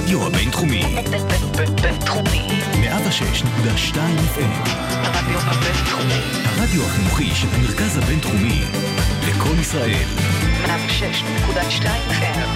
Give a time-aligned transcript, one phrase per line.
[0.00, 0.82] הרדיו הבינתחומי.
[1.82, 2.48] בינתחומי.
[2.72, 4.68] 106.2 FM.
[4.92, 6.20] הרדיו הבינתחומי.
[6.44, 8.60] הרדיו החינוכי של המרכז הבינתחומי.
[9.28, 10.04] לקום ישראל.
[10.64, 12.48] 106.2 FM.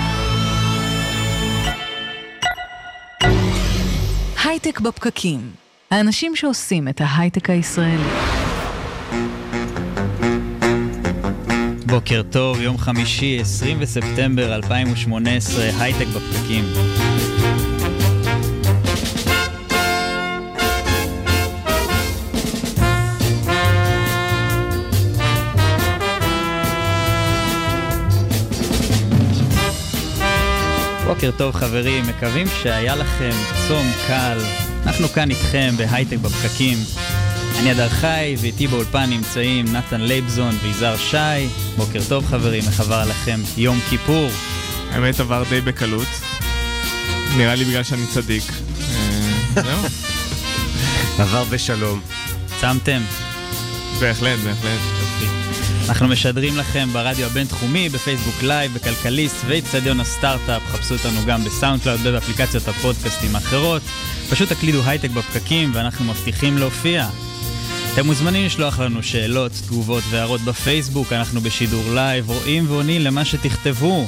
[4.45, 5.51] הייטק בפקקים.
[5.91, 8.11] האנשים שעושים את ההייטק הישראלי.
[11.87, 16.65] בוקר טוב, יום חמישי, 20 בספטמבר 2018, הייטק בפקקים.
[31.25, 33.31] בוקר טוב חברים, מקווים שהיה לכם
[33.69, 34.39] צום קל.
[34.87, 36.79] אנחנו כאן איתכם בהייטק בפקקים.
[37.59, 41.49] אני אדר חי, ואיתי באולפן נמצאים נתן לייבזון ויזהר שי.
[41.77, 44.31] בוקר טוב חברים, איך עבר לכם יום כיפור?
[44.91, 46.09] האמת עבר די בקלות.
[47.37, 48.45] נראה לי בגלל שאני צדיק.
[48.95, 49.83] אה, זהו,
[51.19, 52.01] עבר בשלום.
[52.61, 53.03] צמתם?
[54.01, 55.04] בהחלט, בהחלט.
[55.89, 60.63] אנחנו משדרים לכם ברדיו הבינתחומי, בפייסבוק לייב, בכלכליסט ואיצטדיון הסטארט-אפ.
[60.67, 63.83] חפשו אותנו גם בסאונד קלאוד ובאפליקציות הפודקאסטים האחרות.
[64.31, 67.09] פשוט תקלידו הייטק בפקקים ואנחנו מבטיחים להופיע.
[67.95, 74.07] אתם מוזמנים לשלוח לנו שאלות, תגובות והערות בפייסבוק, אנחנו בשידור לייב, רואים ועונים למה שתכתבו.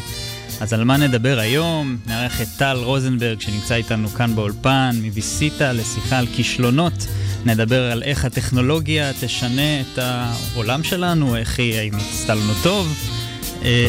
[0.61, 1.97] אז על מה נדבר היום?
[2.07, 7.07] נארח את טל רוזנברג שנמצא איתנו כאן באולפן, מוויסיטה לשיחה על כישלונות.
[7.45, 12.99] נדבר על איך הטכנולוגיה תשנה את העולם שלנו, איך היא, האם עשתה לנו טוב.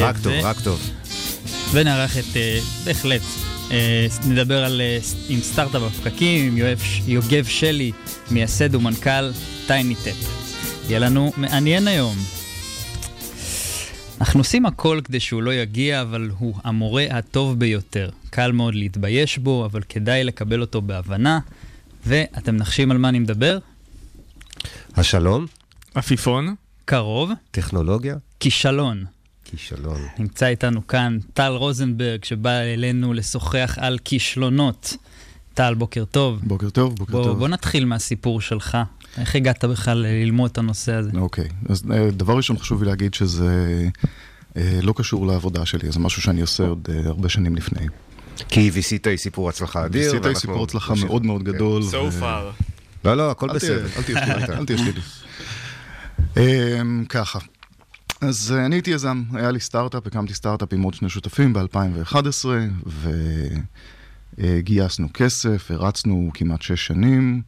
[0.02, 0.90] רק טוב, ו- רק טוב.
[1.72, 3.22] ונארח את, אה, בהחלט,
[3.72, 4.98] אה, נדבר על, אה,
[5.30, 7.92] עם סטארט-אפ בפקקים, עם יואב, יוגב שלי,
[8.32, 9.32] מייסד ומנכ"ל
[9.68, 10.14] טייניטק.
[10.90, 12.18] יהיה לנו מעניין היום.
[14.22, 18.10] אנחנו עושים הכל כדי שהוא לא יגיע, אבל הוא המורה הטוב ביותר.
[18.30, 21.40] קל מאוד להתבייש בו, אבל כדאי לקבל אותו בהבנה.
[22.06, 23.58] ואתם נחשים על מה אני מדבר?
[24.96, 25.46] הכישלון,
[25.96, 26.56] עפיפון.
[26.86, 29.06] קרוב, טכנולוגיה, כישלון.
[29.46, 30.02] כישלון.
[30.20, 34.94] נמצא איתנו כאן טל רוזנברג, שבא אלינו לשוחח על כישלונות.
[35.54, 36.40] טל, בוקר טוב.
[36.44, 37.40] בוקר טוב, בוקר בוא, טוב.
[37.40, 38.78] בוא נתחיל מהסיפור שלך.
[39.18, 41.12] איך הגעת בכלל ללמוד את הנושא הזה?
[41.16, 43.88] אוקיי, אז אה, דבר ראשון חשוב לי להגיד שזה
[44.58, 47.88] אה, לא קשור לעבודה שלי, זה משהו שאני עושה עוד אה, הרבה שנים לפני.
[48.50, 50.08] כי ויסיטה היא סיפור הצלחה אדיר.
[50.08, 50.94] עשית ואנחנו סיפור הצלחה.
[50.96, 51.52] מאוד מאוד כן.
[51.52, 51.82] גדול.
[51.82, 52.64] So ו- far.
[53.06, 53.86] לא, לא, הכל בסדר.
[53.98, 55.02] אל תהיה שלילי, אל תהיה שלילי.
[56.38, 57.40] אמ, ככה,
[58.22, 62.46] אז אני הייתי יזם, היה לי סטארט-אפ, הקמתי סטארט-אפ עם עוד שני שותפים ב-2011,
[64.38, 67.42] וגייסנו כסף, הרצנו כמעט שש שנים,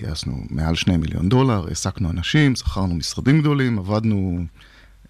[0.00, 4.44] גייסנו מעל שני מיליון דולר, העסקנו אנשים, שכרנו משרדים גדולים, עבדנו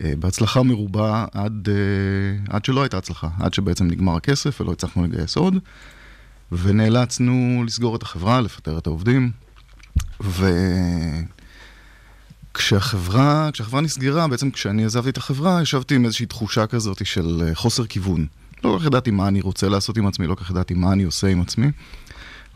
[0.03, 1.75] אה, בהצלחה מרובה עד, אה,
[2.57, 5.59] עד שלא הייתה הצלחה, עד שבעצם נגמר הכסף ולא הצלחנו לגייס עוד,
[6.53, 9.31] ונאלצנו לסגור את החברה, לפטר את העובדים.
[12.53, 17.55] וכשהחברה, כשהחברה נסגרה, בעצם כשאני עזבתי את החברה, ישבתי עם איזושהי תחושה כזאת של אה,
[17.55, 18.27] חוסר כיוון.
[18.65, 20.93] לא כל כך ידעתי מה אני רוצה לעשות עם עצמי, לא כל כך ידעתי מה
[20.93, 21.71] אני עושה עם עצמי.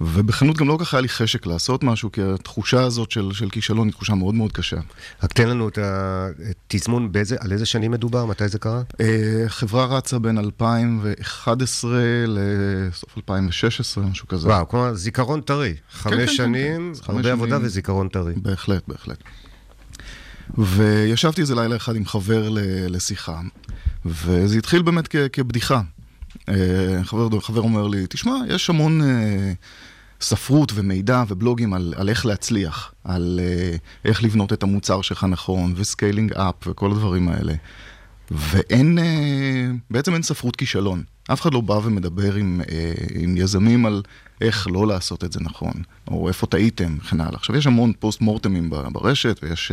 [0.01, 3.51] ובכנות גם לא כל כך היה לי חשק לעשות משהו, כי התחושה הזאת של, של
[3.51, 4.77] כישלון היא תחושה מאוד מאוד קשה.
[5.23, 8.27] רק תן לנו את התזמון, באיזה- על איזה שנים מדובר?
[8.27, 8.83] מתי זה קרה?
[9.01, 9.07] אה,
[9.49, 11.91] חברה רצה בין 2011
[12.27, 14.49] לסוף 2016, משהו כזה.
[14.49, 15.75] וואו, כלומר, זיכרון טרי.
[15.75, 17.03] כן, חמש כן, שנים, כן.
[17.05, 17.33] חמש הרבה שנים.
[17.35, 18.35] עבודה וזיכרון טרי.
[18.37, 19.19] בהחלט, בהחלט.
[20.59, 22.59] וישבתי איזה לילה אחד עם חבר ל-
[22.97, 23.41] לשיחה,
[24.07, 25.81] וזה התחיל באמת כ- כבדיחה.
[26.49, 29.53] אה, חבר, חבר אומר לי, תשמע, יש המון אה,
[30.21, 35.73] ספרות ומידע ובלוגים על, על איך להצליח, על אה, איך לבנות את המוצר שלך נכון,
[35.77, 37.55] ו scaling up וכל הדברים האלה.
[38.31, 38.99] ואין,
[39.91, 41.03] בעצם אין ספרות כישלון.
[41.33, 42.61] אף אחד לא בא ומדבר עם,
[43.15, 44.03] עם יזמים על
[44.41, 45.73] איך לא לעשות את זה נכון,
[46.09, 47.35] או איפה טעיתם, וכן הלאה.
[47.35, 49.73] עכשיו, יש המון post mortem ים ברשת, ויש...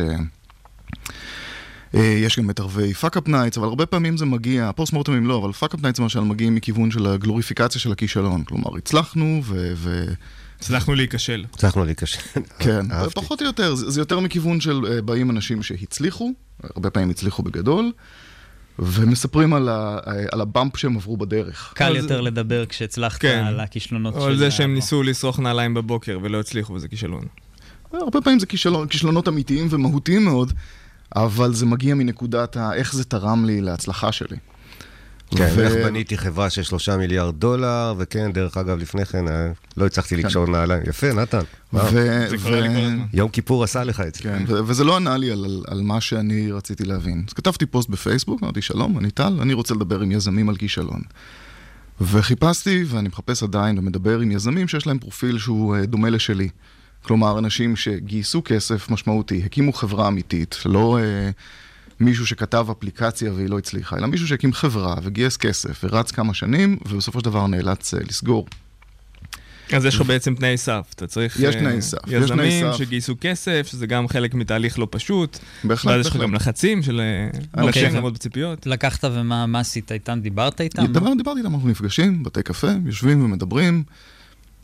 [1.95, 5.27] אה, יש גם את ערבי Fuckup Nights, אבל הרבה פעמים זה מגיע, post mortem ים
[5.27, 8.43] לא, אבל Fuckup Nights למשל מגיעים מכיוון של הגלוריפיקציה של הכישלון.
[8.43, 9.73] כלומר, הצלחנו, ו...
[9.75, 10.05] ו-
[10.59, 11.45] הצלחנו להיכשל.
[11.53, 12.19] הצלחנו להיכשל.
[12.59, 12.85] כן.
[13.13, 16.31] פחות או יותר, זה, יותר מכיוון של אה, באים אנשים שהצליחו,
[16.75, 17.91] הרבה פעמים הצליחו בגדול,
[18.79, 21.73] ומספרים על, ה, אה, על הבמפ שהם עברו בדרך.
[21.75, 23.43] קל יותר זה- לדבר כשהצלחת כן.
[23.47, 24.19] על הכישלונות של...
[24.19, 24.75] או על זה שהם העבר.
[24.75, 27.25] ניסו לשרוך נעליים בבוקר ולא הצליחו וזה כישלון.
[27.93, 30.53] הרבה פעמים זה כישלון, כישלונות אמיתיים ומהותיים מאוד,
[31.15, 32.73] אבל זה מגיע מנקודת ה...
[32.73, 34.37] איך זה תרם לי להצלחה שלי.
[35.31, 39.51] כן, ו- איך בניתי חברה של שלושה מיליארד דולר, וכן, דרך אגב, לפני כן, אה,
[39.77, 40.83] לא הצלחתי לקשור נעליים.
[40.87, 41.39] יפה, נתן.
[41.73, 43.05] ו- הזמן.
[43.13, 44.23] יום כיפור עשה לך את זה.
[44.23, 47.23] כן, ו- וזה לא ענה לי על, על, על מה שאני רציתי להבין.
[47.27, 51.01] אז כתבתי פוסט בפייסבוק, אמרתי, שלום, אני טל, אני רוצה לדבר עם יזמים על כישלון.
[52.01, 56.49] וחיפשתי, ואני מחפש עדיין ומדבר עם יזמים שיש להם פרופיל שהוא אה, דומה לשלי.
[57.05, 61.29] כלומר, אנשים שגייסו כסף משמעותי, הקימו חברה אמיתית, לא אה,
[61.99, 66.77] מישהו שכתב אפליקציה והיא לא הצליחה, אלא מישהו שהקים חברה וגייס כסף ורץ כמה שנים,
[66.89, 68.47] ובסופו של דבר נאלץ אה, לסגור.
[69.73, 71.39] אז יש לך בעצם תנאי סף, אתה צריך...
[71.39, 72.77] יש אה, תנאי סף, יש תנאי יזמים סף.
[72.77, 75.37] שגייסו כסף, שזה גם חלק מתהליך לא פשוט.
[75.63, 76.21] בהחלט, ואז יש לך.
[76.21, 78.65] גם לחצים של אה, אנשים ו- לעמוד בציפיות.
[78.65, 80.19] לקחת ומה מה עשית איתם?
[80.21, 80.85] דיברת איתם?
[80.85, 83.83] דבר, דיברתי איתם, אנחנו נפגשים, בתי קפה, יושבים ומדברים,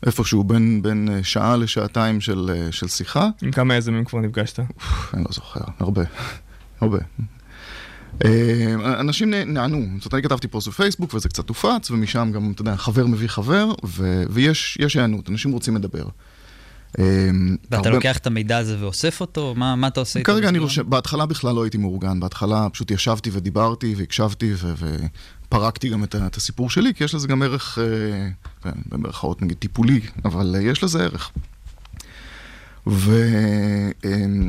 [0.06, 3.28] איפשהו בין, בין אה, שעה לשעתיים של, אה, של שיחה.
[3.42, 4.58] עם כמה יזמים כבר נפגשת?
[5.14, 6.02] אני לא זוכר, הרבה,
[6.80, 6.98] הרבה.
[8.24, 12.62] אה, אנשים נענו, זאת אומרת, אני כתבתי פוסט בפייסבוק וזה קצת הופץ, ומשם גם, אתה
[12.62, 16.04] יודע, חבר מביא חבר, ו- ויש יש היענות, אנשים רוצים לדבר.
[16.98, 17.06] ואתה
[17.76, 19.54] הרבה- לוקח את המידע הזה ואוסף אותו?
[19.56, 20.32] מה מה אתה עושה איתו?
[20.32, 20.58] כרגע אני?
[20.58, 24.96] רושם, בהתחלה בכלל לא הייתי מאורגן, בהתחלה פשוט ישבתי ודיברתי והקשבתי ו-
[25.52, 27.84] ופרקתי גם את, את הסיפור שלי, כי יש לזה גם ערך, אה,
[28.62, 31.30] כן, במרכאות נגיד טיפולי, אבל אה, יש לזה ערך.
[32.86, 34.42] והיום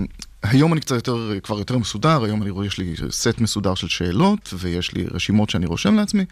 [0.74, 4.54] אני קצת יותר, כבר יותר מסודר, היום אני רואה, יש לי סט מסודר של שאלות,
[4.60, 6.26] ויש לי רשימות שאני רושם לעצמי,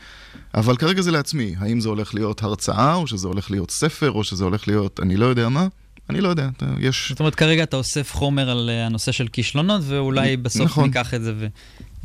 [0.55, 4.23] אבל כרגע זה לעצמי, האם זה הולך להיות הרצאה, או שזה הולך להיות ספר, או
[4.23, 5.67] שזה הולך להיות, אני לא יודע מה,
[6.09, 7.09] אני לא יודע, אתה- יש...
[7.09, 10.85] זאת אומרת, כרגע אתה אוסף חומר על אה, הנושא של כישלונות, ואולי בסוף נכון.
[10.85, 11.33] ניקח את זה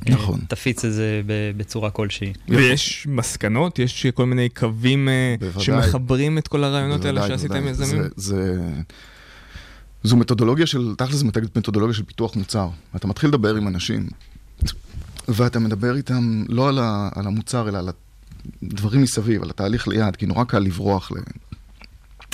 [0.09, 0.41] נכון.
[0.45, 2.33] ותפיץ את זה ב- בצורה כלשהי.
[2.49, 3.79] ויש מסקנות?
[3.79, 5.65] יש כל מיני קווים אה, בוודאי.
[5.65, 7.87] שמחברים את כל הרעיונות האלה בוודאי, שעשית עם בוודאי.
[7.87, 8.03] יזמים?
[8.03, 8.61] זה, זה,
[10.03, 11.27] זו מתודולוגיה של, תכל'ס זו
[11.57, 12.69] מתודולוגיה של פיתוח מוצר.
[12.97, 14.07] אתה מתחיל לדבר עם אנשים,
[15.29, 17.89] ואתה מדבר איתם לא על, ה, על המוצר, אלא על
[18.63, 21.13] הדברים מסביב, על התהליך ליד, כי נורא קל לברוח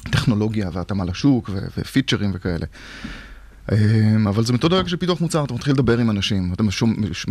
[0.06, 2.66] לטכנולוגיה והתאמה לשוק ו- ופיצ'רים וכאלה.
[3.72, 7.26] אמ, אבל זו מתודולוגיה של פיתוח מוצר, אתה מתחיל לדבר עם אנשים, אתה משום, מש-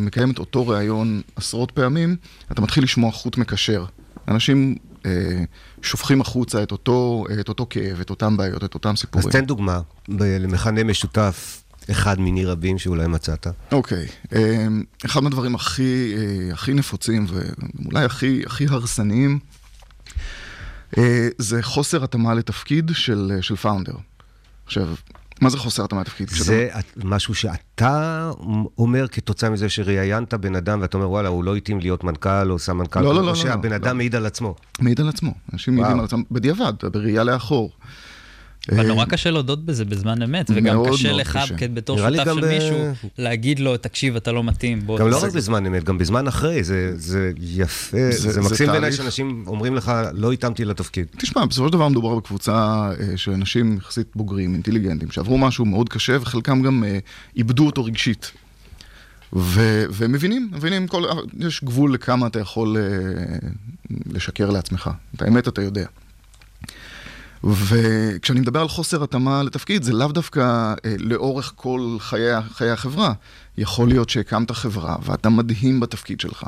[0.00, 2.16] מקיים את אותו ראיון עשרות פעמים,
[2.52, 3.84] אתה מתחיל לשמוע חוט מקשר.
[4.28, 4.76] אנשים
[5.06, 5.44] אה,
[5.82, 9.30] שופכים החוצה את אותו, את אותו כאב, את אותם בעיות, את אותם אז סיפורים.
[9.30, 13.46] תן דוגמה למכנה משותף, אחד מיני רבים שאולי מצאת.
[13.72, 19.38] אוקיי, אמ, אחד מהדברים הכי, אה, הכי נפוצים ואולי הכי, הכי הרסניים,
[20.98, 23.94] אה, זה חוסר התאמה לתפקיד של, אה, של פאונדר.
[24.66, 24.88] עכשיו,
[25.40, 26.30] מה זה חוסר התאמה לתפקיד?
[26.30, 26.68] כשאתה- זה
[27.04, 28.30] משהו שאתה
[28.78, 32.58] אומר כתוצאה מזה שראיינת בן אדם ואתה אומר, וואלה, הוא לא התאים להיות מנכ"ל או
[32.58, 33.76] סמנכ"ל, לא, לא, לא, או לא, שהבן לא.
[33.76, 34.54] אדם מעיד על עצמו.
[34.80, 35.34] מעיד על עצמו.
[35.52, 35.74] אנשים.
[35.76, 37.70] מעידים על עצמם בדיעבד, בראייה לאחור.
[38.72, 41.38] אבל אה, נורא קשה להודות בזה בזמן אמת, וגם קשה לך,
[41.74, 42.78] בתור שותף של מישהו,
[43.18, 45.98] להגיד לו, תקשיב, אתה לא מתאים, בוא גם לא רק את זה." בזמן אמת, גם
[45.98, 46.94] בזמן אחרי, זה,
[47.40, 48.92] יפה, זה- מקסים בעיניי.
[48.92, 51.06] שאנשים אומרים לך, לא התאמתי לתפקיד.
[51.18, 52.52] תשמע, בסופו של דבר מדובר בקבוצה
[53.00, 56.98] אה, של אנשים יחסית בוגרים, אינטליגנטים, שעברו משהו מאוד קשה וחלקם גם אה,
[57.36, 58.30] איבדו אותו רגשית.
[59.36, 61.02] ו- והם מבינים, כל,
[61.38, 63.48] יש גבול לכמה אתה יכול אה,
[64.12, 64.90] לשקר לעצמך.
[65.16, 65.86] את האמת אתה יודע.
[67.44, 73.12] וכשאני מדבר על חוסר התאמה לתפקיד, זה לאו דווקא אה, לאורך כל חיי, חיי החברה.
[73.58, 76.44] יכול להיות שהקמת חברה ואתה מדהים בתפקיד שלך.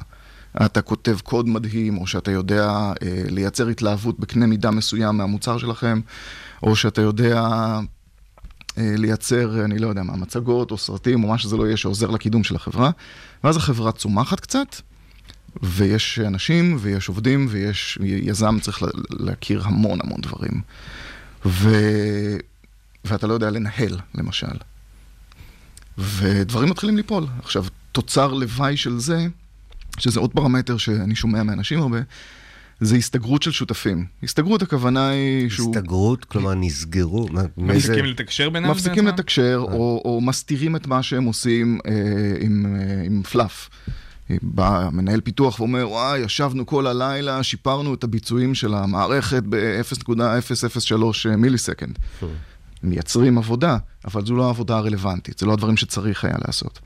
[0.67, 2.69] אתה כותב קוד מדהים, או שאתה יודע
[3.03, 6.01] אה, לייצר התלהבות בקנה מידה מסוים מהמוצר שלכם,
[6.63, 7.43] או שאתה יודע
[8.79, 12.11] אה, לייצר, אני לא יודע מה, מצגות או סרטים או מה שזה לא יהיה שעוזר
[12.11, 12.91] לקידום של החברה.
[13.45, 14.77] ואז החברה צומחת קצת,
[15.63, 20.61] ויש אנשים, ויש עובדים, ויש יזם צריך לה- להכיר המון המון דברים.
[21.47, 21.71] ו...
[23.05, 24.47] ואתה לא יודע לנהל, למשל.
[25.99, 27.27] ודברים מתחילים ליפול.
[27.43, 29.27] עכשיו, תוצר לוואי של זה,
[29.99, 31.99] שזה עוד פרמטר שאני שומע מאנשים הרבה,
[32.81, 34.05] זה הסתגרות של שותפים.
[34.23, 35.77] הסתגרות הכוונה היא שהוא...
[35.77, 37.29] הסתגרות, כלומר נסגרו.
[37.57, 38.71] מפסיקים לתקשר בינם?
[38.71, 39.07] מפסיקים?
[39.07, 41.93] לתקשר, או, או מסתירים את מה שהם עושים אה,
[42.41, 43.69] עם, אה, עם פלאף.
[44.43, 51.99] בא מנהל פיתוח ואומר, וואי, ישבנו כל הלילה, שיפרנו את הביצועים של המערכת ב-0.003 מיליסקנד.
[52.83, 56.81] מייצרים עבודה, אבל זו לא העבודה הרלוונטית, זה לא הדברים שצריך היה לעשות.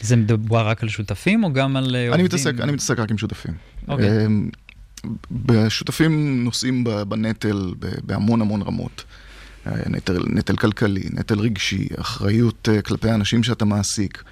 [0.00, 2.12] זה מדובר רק על שותפים או גם על אה, עובדים?
[2.14, 3.54] אני מתעסק, אני מתעסק רק עם שותפים.
[3.88, 4.26] אוקיי.
[4.26, 4.48] אמ,
[5.30, 9.04] בשותפים נושאים בנטל בהמון המון רמות.
[9.66, 14.22] אה, נטל, נטל כלכלי, נטל רגשי, אחריות אה, כלפי האנשים שאתה מעסיק.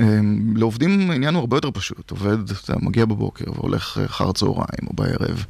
[0.00, 2.10] אמ, לעובדים העניין הוא הרבה יותר פשוט.
[2.10, 5.44] עובד, אתה מגיע בבוקר והולך אה, אחר הצהריים או בערב.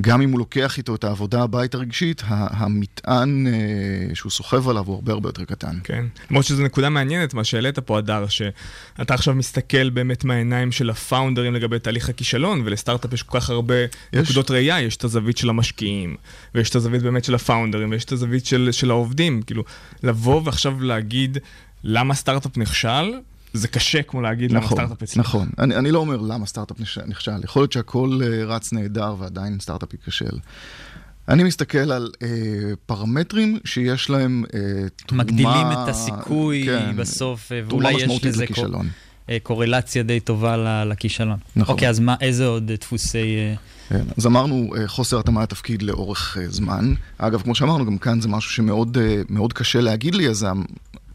[0.00, 3.52] גם אם הוא לוקח איתו את העבודה הביתה רגשית, ה- המטען אה,
[4.14, 5.78] שהוא סוחב עליו הוא הרבה הרבה יותר קטן.
[5.84, 6.04] כן.
[6.30, 11.54] למרות שזו נקודה מעניינת, מה שהעלית פה, הדר, שאתה עכשיו מסתכל באמת מהעיניים של הפאונדרים
[11.54, 13.88] לגבי תהליך הכישלון, ולסטארט-אפ יש כל כך הרבה יש.
[14.12, 16.16] נקודות ראייה, יש את הזווית של המשקיעים,
[16.54, 19.42] ויש את הזווית באמת של הפאונדרים, ויש את הזווית של, של העובדים.
[19.42, 19.64] כאילו,
[20.02, 21.38] לבוא ועכשיו להגיד
[21.84, 23.12] למה סטארט-אפ נכשל,
[23.52, 25.26] זה קשה כמו להגיד למה נכון, סטארט-אפ הצליח.
[25.26, 25.48] נכון.
[25.58, 29.92] אני, אני לא אומר למה סטארט-אפ נכשל, יכול להיות שהכל אה, רץ נהדר ועדיין סטארט-אפ
[29.92, 30.36] ייכשל.
[31.28, 32.28] אני מסתכל על אה,
[32.86, 34.60] פרמטרים שיש להם אה,
[35.06, 35.24] תרומה...
[35.24, 38.88] מגדילים את הסיכוי כן, בסוף, אה, ואולי יש לזה קור- לכישלון.
[39.30, 41.38] אה, קורלציה די טובה ל- לכישלון.
[41.56, 41.72] נכון.
[41.74, 43.18] אוקיי, אז מה, איזה עוד דפוסי...
[43.36, 43.54] אה,
[43.88, 46.94] כן, אז אמרנו אה, חוסר התאמה לתפקיד לאורך אה, זמן.
[47.18, 50.62] אגב, כמו שאמרנו, גם כאן זה משהו שמאוד מאוד קשה להגיד ליזם.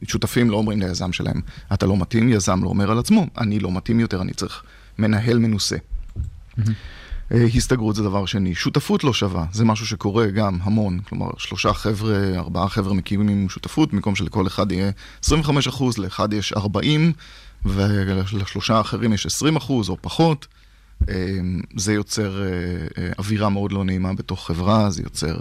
[0.04, 1.42] שותפים לא אומרים ליזם שלהם,
[1.74, 4.64] אתה לא מתאים, יזם לא אומר על עצמו, אני לא מתאים יותר, אני צריך
[4.98, 5.78] מנהל מנוסה.
[7.32, 8.56] אה, הסתגרות זה דבר שני.
[8.56, 11.00] שותפות לא שווה, זה משהו שקורה גם המון.
[11.00, 14.92] כלומר, שלושה חבר'ה, ארבעה חבר'ה מקימים שותפות, במקום שלכל אחד יהיה
[15.24, 17.14] 25 אחוז, לאחד יש 40,
[17.66, 20.48] ולשלושה האחרים יש 20 אחוז או פחות.
[21.10, 21.16] אה,
[21.76, 25.38] זה יוצר אה, אווירה מאוד לא נעימה בתוך חברה, זה יוצר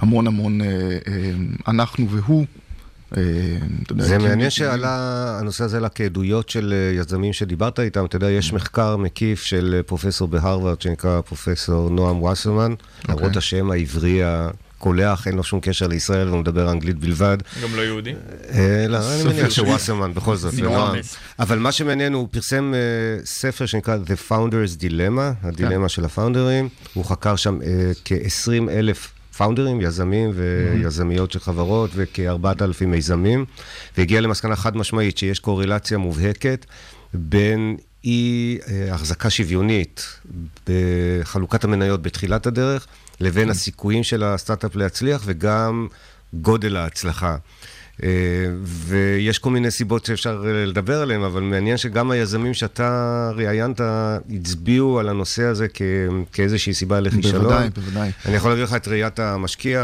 [0.00, 0.60] המון המון
[1.68, 2.46] אנחנו והוא.
[3.16, 3.22] אה,
[3.98, 4.88] זה כי- מעניין שעלה,
[5.40, 8.04] הנושא הזה עלה כעדויות של אה, יזמים שדיברת איתם.
[8.04, 12.74] אתה יודע, יש מחקר מקיף של אה, פרופסור בהרווארד שנקרא פרופסור נועם ווסרמן,
[13.08, 17.38] למרות השם העברי הקולח, אין לו שום קשר לישראל, הוא מדבר אנגלית בלבד.
[17.62, 18.12] גם לא יהודי.
[18.50, 20.54] אה, לא, אני מניח שווסרמן בכל זאת.
[21.38, 22.74] אבל מה שמעניין, הוא פרסם
[23.24, 26.68] ספר שנקרא The Founders Dilemma, הדילמה של הפאונדרים.
[26.94, 27.68] הוא חקר שם אה,
[28.04, 33.44] כ-20 אלף פאונדרים, יזמים ויזמיות של חברות, וכ-4,000 מיזמים,
[33.98, 36.66] והגיע למסקנה חד משמעית שיש קורלציה מובהקת
[37.14, 40.18] בין אי אה, החזקה שוויונית
[40.66, 42.86] בחלוקת המניות בתחילת הדרך,
[43.20, 45.86] לבין הסיכויים של הסטארט-אפ להצליח, וגם
[46.34, 47.36] גודל ההצלחה.
[48.02, 48.08] אה,
[48.64, 53.80] ויש כל מיני סיבות שאפשר אה, לדבר עליהן, אבל מעניין שגם היזמים שאתה ראיינת
[54.40, 55.82] הצביעו על הנושא הזה כ-
[56.32, 57.42] כאיזושהי סיבה לכישלון.
[57.42, 58.10] בוודאי, בוודאי.
[58.26, 59.80] אני יכול להגיד לך את ראיית המשקיע,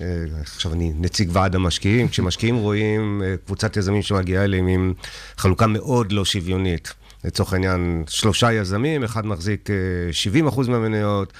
[0.00, 0.06] אה,
[0.40, 4.92] עכשיו אני נציג ועד המשקיעים, כשמשקיעים רואים קבוצת יזמים שמגיעה אליהם עם
[5.36, 6.92] חלוקה מאוד לא שוויונית.
[7.24, 9.76] לצורך העניין, שלושה יזמים, אחד מחזיק אה,
[10.50, 11.32] 70% מהמניות,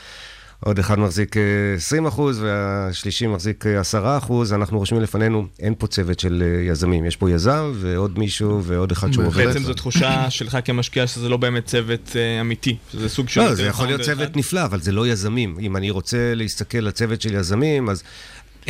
[0.64, 1.42] עוד אחד מחזיק אה,
[2.14, 7.16] 20% והשלישי מחזיק אה, 10%, אנחנו רושמים לפנינו, אין פה צוות של אה, יזמים, יש
[7.16, 9.46] פה יזם ועוד מישהו ועוד אחד שהוא עובד.
[9.46, 13.40] בעצם זו תחושה שלך כמשקיע שזה לא באמת צוות אמיתי, שזה סוג של...
[13.40, 14.36] לא, זה יכול להיות צוות.
[14.36, 15.56] נפלא, אבל זה לא יזמים.
[15.60, 18.02] אם אני רוצה להסתכל על צוות של יזמים, אז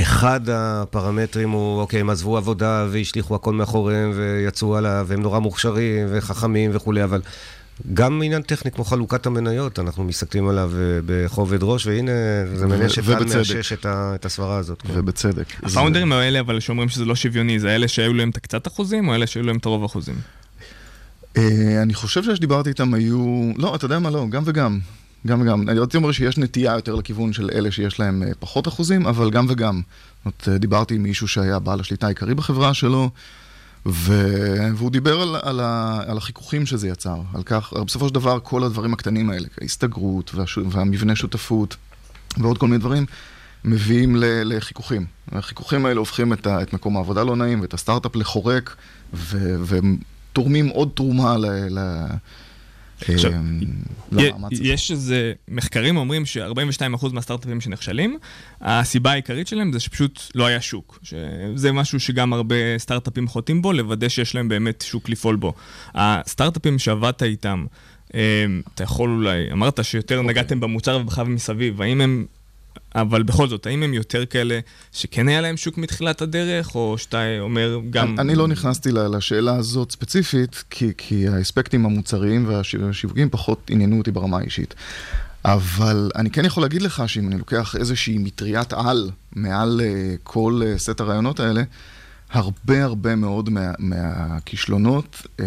[0.01, 6.07] אחד הפרמטרים הוא, אוקיי, הם עזבו עבודה והשליכו הכל מאחוריהם ויצאו הלאה, והם נורא מוכשרים
[6.11, 7.21] וחכמים וכולי, אבל
[7.95, 12.11] גם עניין טכני כמו חלוקת המניות, אנחנו מסתכלים עליו אה, בכובד ראש, והנה,
[12.55, 13.37] זה מעניין שטל ובצדק.
[13.37, 14.83] מאשש את ה- את הסברה הזאת.
[14.83, 14.89] כן.
[14.95, 15.47] ובצדק.
[15.63, 19.15] הפאונדרים האלה, אבל שאומרים שזה לא שוויוני, זה אלה שהיו להם את הקצת אחוזים, או
[19.15, 20.15] אלה שהיו להם את הרוב אחוזים?
[21.37, 21.43] אה,
[21.83, 23.51] אני חושב שדיברתי איתם היו...
[23.57, 24.79] לא, אתה יודע מה, לא, גם וגם.
[25.27, 25.69] גם וגם.
[25.69, 29.31] אני רציתי לומר שיש נטייה יותר לכיוון של אלה שיש להם אה, פחות אחוזים, אבל
[29.31, 29.81] גם וגם.
[30.25, 33.11] זאת אומרת, דיברתי עם מישהו שהיה בעל השליטה העיקרי בחברה שלו,
[33.87, 34.13] ו...
[34.75, 36.01] והוא דיבר על, על, ה...
[36.07, 37.17] על החיכוכים שזה יצר.
[37.35, 40.59] על כך, בסופו של דבר, כל הדברים הקטנים האלה, ההסתגרות והש...
[40.59, 41.77] והמבנה שותפות
[42.39, 43.07] ועוד כל מיני דברים,
[43.65, 44.25] מביאים ל...
[44.45, 45.07] לחיכוכים.
[45.33, 46.63] החיכוכים האלה הופכים את, ה...
[46.63, 48.77] את מקום העבודה לא נעים ואת הסטארט-אפ לחורק,
[49.15, 49.57] ו...
[49.65, 51.47] ותורמים עוד תרומה ל...
[51.79, 52.07] ל...
[53.01, 53.61] עכשיו, אמ,
[54.13, 54.65] הזה.
[54.65, 58.19] יש איזה מחקרים אומרים ש-42% מהסטארט-אפים שנכשלים,
[58.61, 60.99] הסיבה העיקרית שלהם זה שפשוט לא היה שוק.
[61.03, 65.53] שזה משהו שגם הרבה סטארט-אפים חוטאים בו, לוודא שיש להם באמת שוק לפעול בו.
[65.95, 67.67] הסטארט-אפים שעבדת איתם,
[68.15, 70.31] אה, אתה יכול אולי, אמרת שיותר אוקיי.
[70.31, 72.27] נגעתם במוצר ובחווה מסביב, האם הם...
[72.95, 74.61] אבל בכל זאת, האם הם יותר כאלה
[74.93, 78.09] שכן היה להם שוק מתחילת הדרך, או שאתה אומר גם...
[78.09, 84.11] אני- אני לא נכנסתי לשאלה הזאת ספציפית, כי, כי האספקטים המוצריים והשיווקים פחות עניינו אותי
[84.11, 84.75] ברמה האישית.
[85.45, 90.63] אבל אני כן יכול להגיד לך שאם אני לוקח איזושהי מטריית על מעל uh, כל
[90.65, 91.63] uh, סט הרעיונות האלה,
[92.31, 95.43] הרבה הרבה מאוד מה, מהכישלונות uh,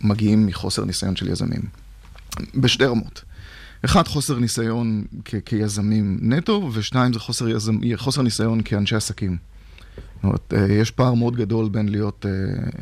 [0.00, 1.62] מגיעים מחוסר ניסיון של יזמים.
[2.54, 3.22] בשתי רמות.
[3.84, 7.96] אחד, חוסר ניסיון כ- כיזמים נטו, ושניים, זה חוסר, יזמ...
[7.96, 9.36] חוסר ניסיון כאנשי עסקים.
[10.14, 12.30] זאת אומרת, אה, יש פער מאוד גדול בין להיות אה,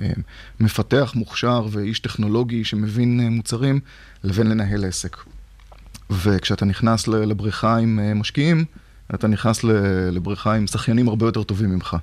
[0.03, 0.13] אה,
[0.61, 3.81] מפתח מוכשר ואיש טכנולוגי שמבין מוצרים,
[4.25, 5.17] לבין לנהל עסק.
[6.11, 8.65] וכשאתה נכנס לבריכה עם משקיעים,
[9.15, 9.65] אתה נכנס
[10.13, 11.97] לבריכה עם שחיינים הרבה יותר טובים ממך.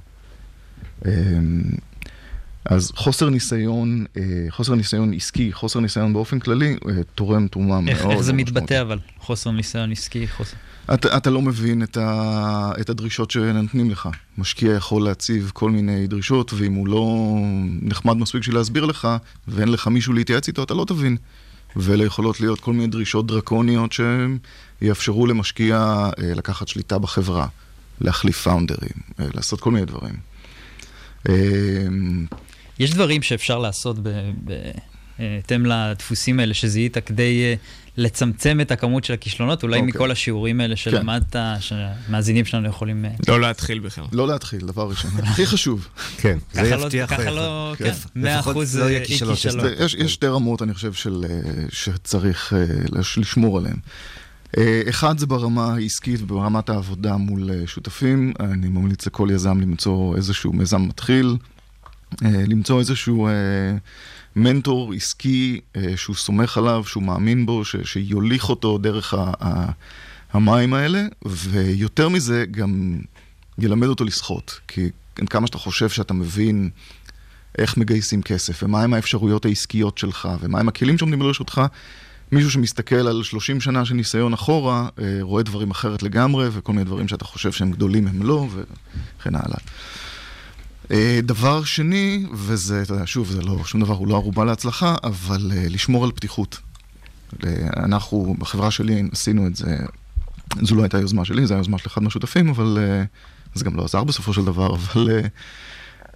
[2.66, 7.90] אז חוסר ניסיון, אה, חוסר ניסיון עסקי, חוסר ניסיון באופן כללי, אה, תורם תרומה מאוד
[7.90, 8.34] איך, מאוד איך זה.
[8.34, 9.00] מתבטא אבל?
[9.20, 10.58] חוסר ניסיון עסקי, חוסר...
[10.94, 14.10] אתה, אתה לא מבין את, ה, את הדרישות שנותנים לך.
[14.38, 17.36] משקיע יכול להציב כל מיני דרישות, ואם הוא לא
[17.82, 19.08] נחמד מספיק בשביל להסביר לך,
[19.48, 21.18] ואין לך מישהו להתייעץ איתו, אתה לא תבין.
[21.76, 23.92] ואלה יכולות להיות כל מיני דרישות דרקוניות
[24.82, 25.78] שיאפשרו למשקיע
[26.24, 27.48] אה, לקחת שליטה בחברה,
[28.02, 30.16] להחליף פאונדרים, לעשות כל מיני דברים.
[32.80, 33.98] אה, יש דברים שאפשר לעשות
[35.20, 37.54] בהתאם לדפוסים האלה שזיהית כדי אה,
[37.98, 39.90] לצמצם את הכמות של הכישלונות, אולי אוקיי.
[39.90, 43.06] מכל השיעורים האלה שלמדת, שהמאזינים שלנו יכולים...
[43.06, 44.06] אה, לא להתחיל בכלל.
[44.12, 45.12] לא להתחיל, דבר ראשון.
[45.24, 45.88] הכי חשוב.
[46.22, 47.10] כן, זה לא- יבטיח...
[47.10, 47.86] ככה אה, לא, כן.
[47.86, 49.66] כן, מאה לפחות אחוז לא יהיה אי כישלון של כישלון.
[49.80, 51.40] יש, יש שתי רמות, אני חושב, של, אה,
[51.72, 52.66] שצריך אה,
[53.00, 53.76] לש- לשמור עליהן.
[54.58, 58.34] אה, אחד זה ברמה העסקית וברמת העבודה מול אה, שותפים.
[58.40, 61.36] אני ממליץ לכל יזם למצוא איזשהו מיזם מתחיל, אה,
[62.22, 63.32] למצוא איזשהו אה,
[64.36, 69.72] מנטור עסקי אה, שהוא סומך עליו, שהוא מאמין בו, ש, שיוליך אותו דרך ה, ה,
[70.34, 73.00] המים האלה, ויותר מזה, גם
[73.60, 74.60] ילמד אותו לשחות.
[74.68, 74.90] כי
[75.30, 76.70] כמה שאתה חושב שאתה מבין
[77.58, 81.62] איך מגייסים כסף, ומהם האפשרויות העסקיות שלך, ומהם הכלים שעומדים לרשותך,
[82.32, 86.86] מישהו שמסתכל על 30 שנה של ניסיון אחורה, אה, רואה דברים אחרת לגמרי, וכל מיני
[86.86, 89.58] דברים שאתה חושב שהם גדולים הם לא, וכן הלאה.
[90.94, 94.96] אה, דבר שני, וזה, אתה יודע, שוב, זה לא, שום דבר הוא לא ערובה להצלחה,
[95.04, 96.60] אבל אה, לשמור על פתיחות.
[97.78, 99.78] אנחנו, בחברה שלי, עשינו את זה,
[100.62, 103.04] זו לא הייתה יוזמה שלי, זו הייתה יוזמה של אחד מהשותפים, אבל אה,
[103.54, 105.10] זה גם לא עזר בסופו של דבר, אבל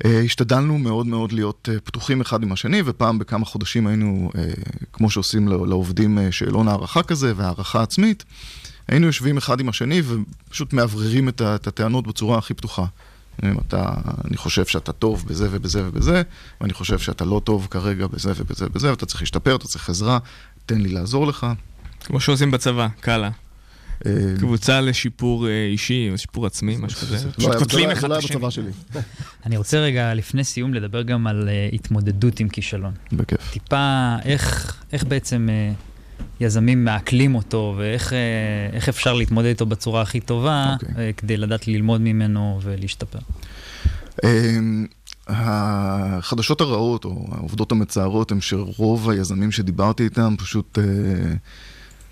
[0.05, 4.51] אה, השתדלנו מאוד מאוד להיות אה, פתוחים אחד עם השני, ופעם בכמה חודשים היינו, אה,
[4.93, 8.23] כמו שעושים לעובדים אה, שאלון הערכה כזה, והערכה עצמית,
[8.87, 12.85] היינו יושבים אחד עם השני ופשוט מאווררים את את הטענות בצורה הכי פתוחה.
[13.43, 13.93] אם אתה,
[14.27, 16.21] אני חושב שאתה טוב בזה ובזה ובזה,
[16.61, 20.19] ואני חושב שאתה לא טוב כרגע בזה ובזה ובזה, ואתה צריך להשתפר, אתה צריך עזרה,
[20.65, 21.47] תן לי לעזור לך.
[21.99, 23.29] כמו שעושים בצבא, קאלה.
[24.05, 27.31] אה, קבוצה לשיפור אה, אישי, או שיפור עצמי, משהו כזה.
[27.31, 28.71] פשוט קוטלים אחד לא את השני.
[29.45, 32.93] אני רוצה רגע, לפני סיום, לדבר גם על אה, התמודדות עם כישלון.
[33.11, 33.51] בכיף.
[33.51, 35.49] טיפה, איך, איך בעצם
[36.39, 38.17] יזמים מעכלים אותו, ואיך אה,
[38.73, 41.05] איך אפשר להתמודד איתו בצורה הכי טובה, אוקיי.
[41.05, 43.19] אה, כדי לדעת ללמוד ממנו ולהשתפר.
[44.23, 44.85] אמ,
[45.27, 50.83] החדשות הרעות, או העובדות המצערות, הן שרוב היזמים שדיברתי איתם פשוט אה,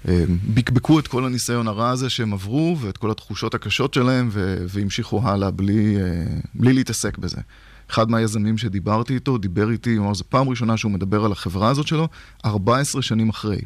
[0.08, 4.30] אה, בקבקו את כל הניסיון הרע הזה שהם עברו, ואת כל התחושות הקשות שלהם,
[4.68, 7.42] והמשיכו הלאה בלי, אה, בלי להתעסק בזה.
[7.90, 11.70] אחד מהיזמים שדיברתי איתו, דיבר איתי, הוא אמר, זו פעם ראשונה שהוא מדבר על החברה
[11.70, 12.08] הזאת שלו,
[12.46, 13.62] 14 שנים אחרי.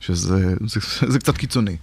[0.00, 0.80] שזה זה,
[1.12, 1.76] זה קצת קיצוני.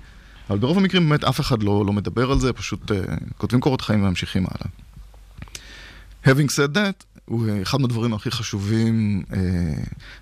[0.49, 2.95] אבל ברוב המקרים באמת אף אחד לא, לא מדבר על זה, פשוט uh,
[3.37, 4.69] כותבים קורות חיים וממשיכים הלאה.
[6.25, 9.39] Having said that, הוא אה, אחד מהדברים הכי חשובים, אה,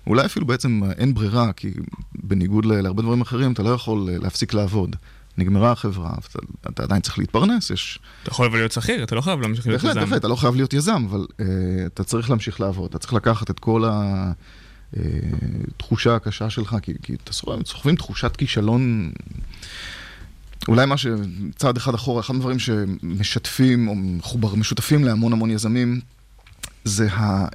[0.06, 1.70] אולי אפילו בעצם אין ברירה, כי
[2.14, 4.96] בניגוד להרבה דברים אחרים, אתה לא יכול אה, להפסיק לעבוד.
[5.38, 6.38] נגמרה החברה, אתה,
[6.70, 7.98] אתה עדיין צריך להתפרנס, יש...
[8.22, 10.00] אתה יכול אבל להיות שכיר, אתה לא חייב להמשיך להיות יזם.
[10.00, 11.42] בהחלט, אתה לא חייב להיות יזם, אבל uh,
[11.86, 13.84] אתה צריך להמשיך לעבוד, אתה צריך לקחת את כל
[14.96, 19.12] התחושה הקשה שלך, כי, כי אתה סוחבים, סוחבים תחושת כישלון.
[20.68, 26.00] אולי מה שצעד אחד אחורה, אחד הדברים שמשתפים או מחובר, משותפים להמון המון יזמים,
[26.84, 27.50] זה ה, uh,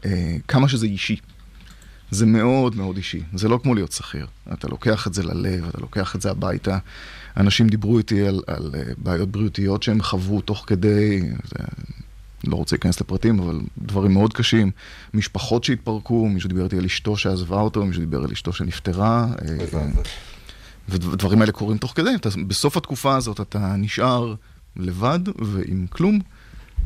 [0.48, 1.16] כמה שזה אישי.
[2.12, 4.28] זה מאוד מאוד אישי, זה לא כמו להיות שכיר.
[4.54, 6.78] אתה לוקח את זה ללב, אתה לוקח את זה הביתה.
[7.40, 11.64] אנשים דיברו איתי על, על uh, בעיות בריאותיות שהם חוו תוך כדי, זה,
[12.48, 14.72] לא רוצה להיכנס לפרטים, אבל דברים מאוד קשים.
[15.14, 19.28] משפחות שהתפרקו, מישהו דיבר איתי על אשתו שעזבה אותו, מישהו דיבר על אשתו שנפטרה.
[19.74, 19.80] אה,
[20.88, 22.16] והדברים האלה קורים תוך כדי.
[22.16, 24.36] אתה, בסוף התקופה הזאת אתה נשאר
[24.76, 26.20] לבד ועם כלום,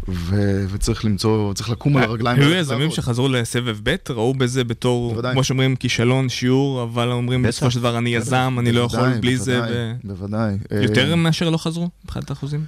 [0.08, 2.42] ו, וצריך למצוא, צריך לקום על הרגליים.
[2.42, 2.92] היו יזמים.
[2.92, 5.22] שחזרו לסבב ב', ראו בזה בתור.
[5.32, 7.44] כמו שאומרים, כישלון, שיעור, אבל אומרים.
[7.44, 9.62] בסופו של דבר אני יזם, אני לא יכול בלי זה.
[10.04, 10.58] בוודאי.
[10.82, 12.66] יותר אה, מאשר לא חזרו, מבחינת האחוזים?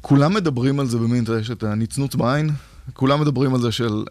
[0.00, 2.50] כולם מדברים על זה במין, אתה יודע, יש את הנצנוץ בעין,
[2.92, 4.04] כולם מדברים על זה של...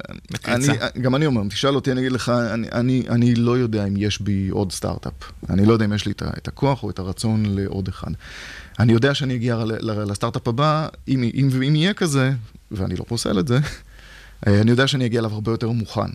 [0.47, 0.67] אני.
[1.01, 4.21] גם אני אומר, תשאל אותי, אני אגיד לך, אני, אני, אני לא יודע אם יש
[4.21, 5.13] בי עוד סטארט-אפ.
[5.49, 8.11] אני לא יודע אם יש לי את, את הכוח או את הרצון לעוד אחד.
[8.79, 12.31] אני יודע שאני אגיע לסטארט-אפ הבא, אם, אם, אם יהיה כזה,
[12.71, 13.59] ואני לא פוסל את זה,
[14.47, 16.09] אה, אני יודע שאני אגיע אליו הרבה יותר מוכן.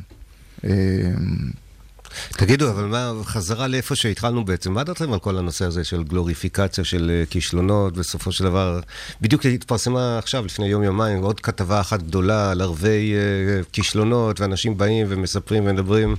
[2.30, 6.84] תגידו, אבל מה, חזרה לאיפה שהתחלנו בעצם, מה דעתכם על כל הנושא הזה של גלוריפיקציה
[6.84, 8.80] של אה, כישלונות, בסופו של דבר,
[9.20, 15.06] בדיוק התפרסמה עכשיו, לפני יום-יומיים, עוד כתבה אחת גדולה על ערבי אה, כישלונות, ואנשים באים
[15.08, 16.16] ומספרים ומדברים.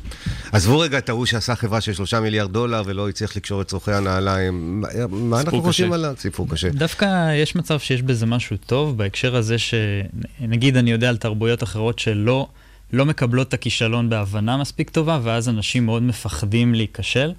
[0.51, 3.91] עזבו רגע את ההוא שעשה חברה של שלושה מיליארד דולר ולא הצליח לקשור את צורכי
[3.91, 4.81] הנעליים.
[4.81, 5.95] מה, מה אנחנו חושבים קשה.
[5.95, 6.15] עליו?
[6.17, 6.69] סיפור קשה.
[6.69, 11.99] דווקא יש מצב שיש בזה משהו טוב בהקשר הזה שנגיד אני יודע על תרבויות אחרות
[11.99, 12.47] שלא
[12.93, 17.31] לא מקבלות את הכישלון בהבנה מספיק טובה, ואז אנשים מאוד מפחדים להיכשל.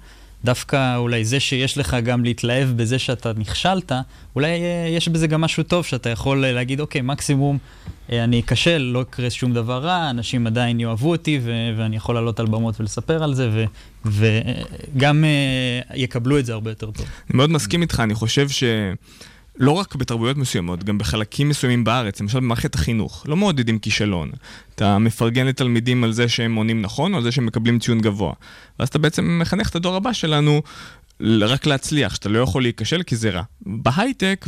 [0.45, 3.91] דווקא אולי זה שיש לך גם להתלהב בזה שאתה נכשלת,
[4.35, 7.57] אולי אה, יש בזה גם משהו טוב שאתה יכול אה, להגיד, אוקיי, מקסימום
[8.11, 12.15] אה, אני אכשל, לא יקרה שום דבר רע, אנשים עדיין יאהבו אותי ו- ואני יכול
[12.15, 13.65] לעלות על במות ולספר על זה,
[14.05, 15.25] וגם
[15.93, 17.05] יקבלו את זה הרבה יותר טוב.
[17.05, 18.63] אני מאוד מסכים איתך, אני חושב ש...
[19.61, 24.31] לא רק בתרבויות מסוימות, גם בחלקים מסוימים בארץ, למשל במערכת החינוך, לא מעודדים כישלון.
[24.75, 28.33] אתה מפרגן לתלמידים על זה שהם עונים נכון, או על זה שהם מקבלים ציון גבוה.
[28.79, 30.61] ואז אתה בעצם מחנך את הדור הבא שלנו
[31.21, 33.43] רק להצליח, שאתה לא יכול להיכשל כי זה רע.
[33.61, 34.45] בהייטק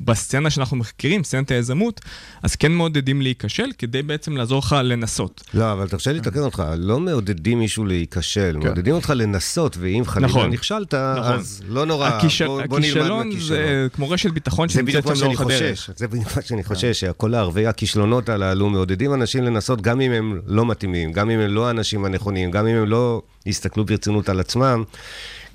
[0.00, 2.00] ובסצנה שאנחנו מכירים, סצנת היזמות,
[2.42, 5.42] אז כן מעודדים להיכשל כדי בעצם לעזור לך לנסות.
[5.54, 10.28] לא, אבל תרשה לי לתקן אותך, לא מעודדים מישהו להיכשל, מעודדים אותך לנסות, ואם חלילה
[10.28, 10.50] נכון.
[10.50, 11.32] נכשלת, נכון.
[11.32, 13.58] אז לא נורא, הכישל- בוא בוא נלמד הכישלון מהכישלון.
[13.58, 15.78] זה כמו רשת ביטחון זה שנמצאת שם לאורך הדרך.
[15.80, 20.12] חושש, זה בדיוק מה שאני חושש, שכל הערבי הכישלונות הללו מעודדים אנשים לנסות גם אם
[20.12, 24.28] הם לא מתאימים, גם אם הם לא האנשים הנכונים, גם אם הם לא יסתכלו ברצינות
[24.28, 24.84] על עצמם.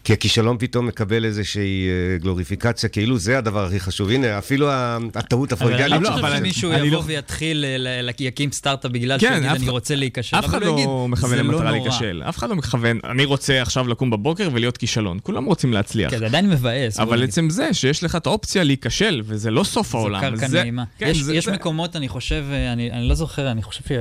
[0.04, 4.10] כי הכישלון פתאום מקבל איזושהי אה, גלוריפיקציה, כאילו זה הדבר הכי חשוב.
[4.10, 4.68] הנה, אפילו
[5.16, 6.10] הטעות אבל אני הפרוידיאלית.
[6.10, 9.50] לא לא, חושב שמישהו יבוא לא- ויתחיל, ל- ל- יקים סטארט-אפ בגלל כן, שהוא יגיד
[9.62, 10.38] אני רוצה להיכשל.
[10.40, 11.72] אף אחד יגיד, לא מכוון "זה לא למטרה נורא".
[11.72, 12.22] להיכשל.
[12.30, 15.20] אף אחד לא מכוון, אני רוצה עכשיו לקום בבוקר ולהיות כישלון.
[15.24, 16.12] כולם רוצים להצליח.
[16.12, 17.00] כן, זה עדיין מבאס.
[17.00, 17.24] אבל.
[17.24, 20.36] עצם זה שיש לך את האופציה להיכשל, וזה לא סוף העולם.
[20.36, 20.84] זו קרקע נעימה.
[20.98, 23.92] כן, יש, מקומות, אני חושב, אני, אני לא זוכר, אני חושב ש...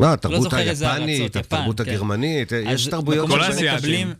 [0.00, 1.90] מה, לא התרבות היפנית, התרבות כן.
[1.90, 3.28] הגרמנית, יש תרבויות...
[3.30, 3.40] כל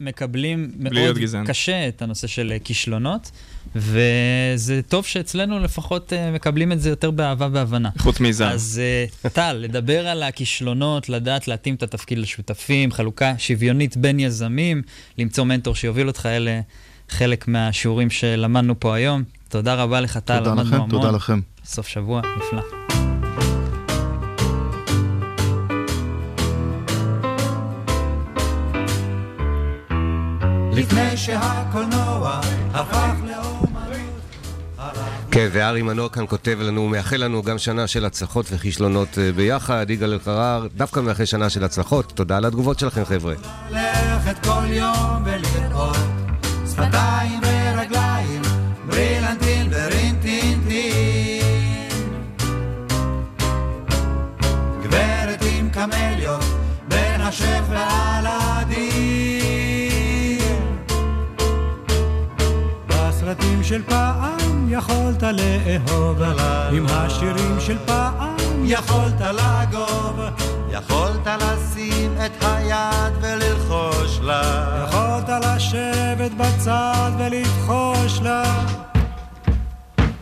[0.00, 1.18] מקבלים מאוד.
[1.46, 3.30] קשה את הנושא של אה, כישלונות,
[3.76, 7.90] וזה טוב שאצלנו לפחות אה, מקבלים את זה יותר באהבה והבנה.
[7.98, 8.50] חוץ מזר.
[8.50, 8.80] אז
[9.24, 14.82] אה, טל, לדבר על הכישלונות, לדעת להתאים את התפקיד לשותפים, חלוקה שוויונית בין יזמים,
[15.18, 16.60] למצוא מנטור שיוביל אותך, אלה
[17.08, 19.22] חלק מהשיעורים שלמדנו פה היום.
[19.48, 20.90] תודה רבה לך, טל, תודה למדנו לכם, המון.
[20.90, 21.40] תודה לכם.
[21.64, 22.83] סוף שבוע נפלא.
[30.74, 32.40] לפני שהקולנוע
[32.74, 33.64] הפך לאומנות.
[35.30, 39.32] כן, וארי מנור כאן כותב לנו, הוא מאחל לנו גם שנה של הצלחות וכישלונות אה,
[39.32, 39.90] ביחד.
[39.90, 42.12] יגאל אלחרר, דווקא מאחל שנה של הצלחות.
[42.12, 43.34] תודה על התגובות שלכם, חבר'ה.
[43.70, 45.96] ללכת כל יום ולראות
[46.70, 48.42] שפתיים ורגליים,
[48.86, 51.42] ברילנטין ורינטינטין.
[54.82, 56.44] גברת עם קמליות,
[56.88, 58.03] בין השף ועל
[63.74, 66.22] של פעם יכולת לאהוב,
[66.72, 70.20] עם השירים של פעם יכולת לגוב.
[70.70, 78.64] יכולת לשים את היד וללחוש לה יכולת לשבת בצד ולבחוש לה.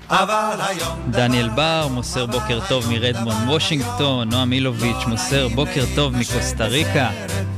[0.09, 0.99] אבל היום...
[1.11, 7.11] דניאל בר מוסר בוקר טוב מרדמונד וושינגטון, נועם אילוביץ' מוסר בוקר טוב מקוסטה ריקה,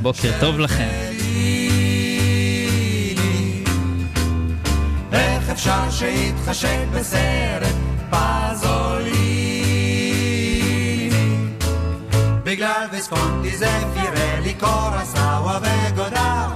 [0.02, 0.88] בוקר טוב לכם.
[5.55, 7.75] אפשר שיתחשק בסרט
[8.11, 9.45] פזוליני?
[12.45, 16.49] בגלל ויסקונטי זה פירלי, קורסאווה וגודר,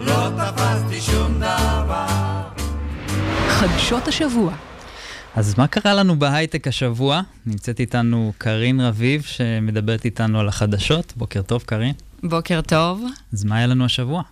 [0.00, 2.42] לא תפסתי שום דבר.
[3.48, 4.52] חדשות השבוע.
[5.36, 7.20] אז מה קרה לנו בהייטק השבוע?
[7.46, 11.12] נמצאת איתנו קארין רביב, שמדברת איתנו על החדשות.
[11.16, 11.92] בוקר טוב, קארין.
[12.22, 13.04] בוקר טוב.
[13.32, 14.22] אז מה היה לנו השבוע?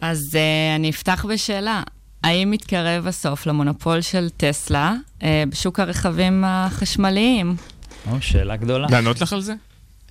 [0.00, 1.82] אז uh, אני אפתח בשאלה.
[2.24, 7.56] האם מתקרב הסוף למונופול של טסלה uh, בשוק הרכבים החשמליים?
[8.10, 8.86] או, שאלה גדולה.
[8.90, 9.54] לענות לך על זה?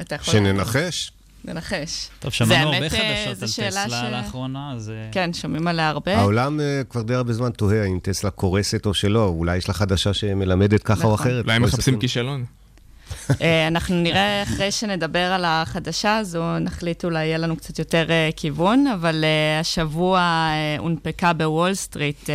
[0.01, 1.11] אתה יכול שננחש.
[1.45, 2.09] לנחש.
[2.19, 4.89] טוב, זה שמענו הרבה אה, חדשות על טסלה ש- לאחרונה, אז...
[4.89, 6.17] אה, כן, שומעים עליה הרבה.
[6.17, 9.73] העולם אה, כבר די הרבה זמן תוהה אם טסלה קורסת או שלא, אולי יש לה
[9.73, 11.27] חדשה שמלמדת ככה או נכון.
[11.27, 11.43] אחרת.
[11.45, 11.99] אולי הם מחפשים עסקים.
[11.99, 12.45] כישלון.
[13.41, 18.29] אה, אנחנו נראה אחרי שנדבר על החדשה הזו, נחליט אולי יהיה לנו קצת יותר אה,
[18.35, 22.29] כיוון, אבל אה, השבוע אה, הונפקה בוול סטריט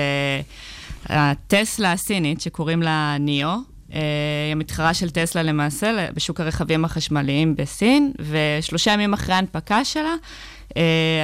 [1.07, 3.51] הטסלה הסינית, שקוראים לה ניאו.
[3.89, 10.15] היא המתחרה של טסלה למעשה בשוק הרכבים החשמליים בסין, ושלושה ימים אחרי ההנפקה שלה,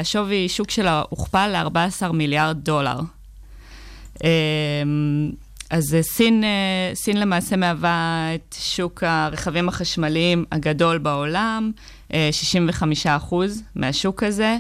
[0.01, 3.01] השווי שוק שלה הוכפל ל-14 מיליארד דולר.
[5.71, 11.73] אז אה, סין, אה, סין למעשה מהווה את שוק הרכבים החשמליים הגדול בעולם,
[12.15, 13.35] אה, 65%
[13.75, 14.57] מהשוק הזה.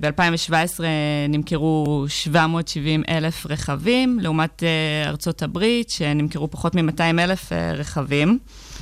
[0.00, 0.80] ב-2017
[1.28, 8.38] נמכרו 770 אלף רכבים, לעומת אה, ארצות הברית, שנמכרו פחות מ-200 אלף אה, רכבים.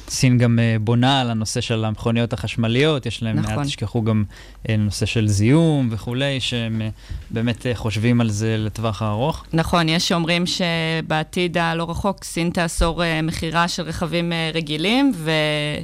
[0.09, 3.59] סין גם אה, בונה על הנושא של המכוניות החשמליות, יש להם, נכון.
[3.59, 4.25] אל תשכחו גם
[4.69, 6.89] אה, נושא של זיהום וכולי, שהם אה,
[7.31, 9.45] באמת חושבים על זה לטווח הארוך.
[9.53, 15.13] נכון, יש שאומרים שבעתיד הלא רחוק סין תאסור מכירה של רכבים רגילים,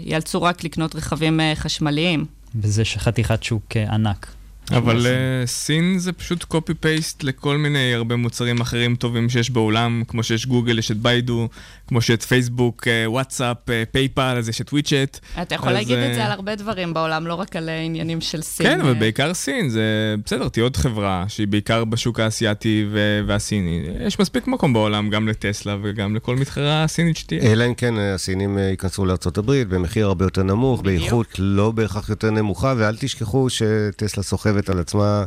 [0.05, 2.25] ויאלצו רק לקנות רכבים חשמליים.
[2.55, 4.38] וזה חתיכת שוק ענק.
[4.77, 10.03] אבל אה, סין זה פשוט copy paste לכל מיני הרבה מוצרים אחרים טובים שיש בעולם,
[10.09, 11.49] כמו שיש גוגל, יש את ביידו,
[11.87, 13.57] כמו שיש פייסבוק, אה, וואטסאפ,
[13.93, 15.19] פייפל, אז יש את וויצ'ט.
[15.43, 18.43] אתה יכול אז, להגיד את זה על הרבה דברים בעולם, לא רק על עניינים של
[18.43, 18.67] סין.
[18.67, 18.95] כן, אבל אה.
[18.95, 23.83] בעיקר סין, זה בסדר, תהיה עוד חברה שהיא בעיקר בשוק האסייתי ו- והסיני.
[24.07, 27.53] יש מספיק מקום בעולם גם לטסלה וגם לכל מתחרה סינית שתהיה.
[27.53, 32.31] אלא אם כן הסינים אה, ייכנסו לארה"ב במחיר הרבה יותר נמוך, באיכות לא בהכרח יותר
[32.31, 35.25] נמוכה, ואל תשכחו שטסלה סוחבת על עצמה,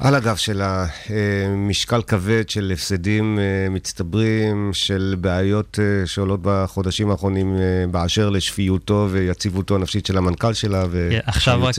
[0.00, 1.16] על הגב שלה, אה,
[1.56, 7.56] משקל כבד של הפסדים אה, מצטברים, של בעיות אה, שעולות בחודשים האחרונים
[7.90, 10.84] באשר לשפיותו ויציבותו הנפשית של המנכ"ל שלה.
[11.24, 11.74] עכשיו רק,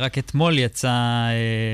[0.00, 0.92] רק אתמול יצא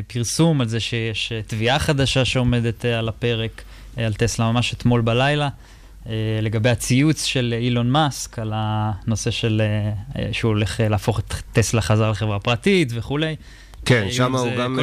[0.07, 3.63] פרסום על זה שיש תביעה חדשה שעומדת על הפרק,
[3.97, 5.49] על טסלה ממש אתמול בלילה.
[6.43, 9.63] לגבי הציוץ של אילון מאסק על הנושא של
[10.33, 13.37] שהוא הולך להפוך את טסלה חזרה לחברה פרטית וכולי.
[13.85, 14.79] כן, שם הוא גם,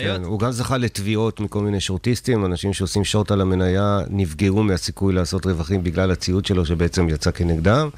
[0.00, 5.14] כן, הוא גם זכה לתביעות מכל מיני שורטיסטים, אנשים שעושים שורט על המניה נפגעו מהסיכוי
[5.14, 7.88] לעשות רווחים בגלל הציוד שלו שבעצם יצא כנגדם.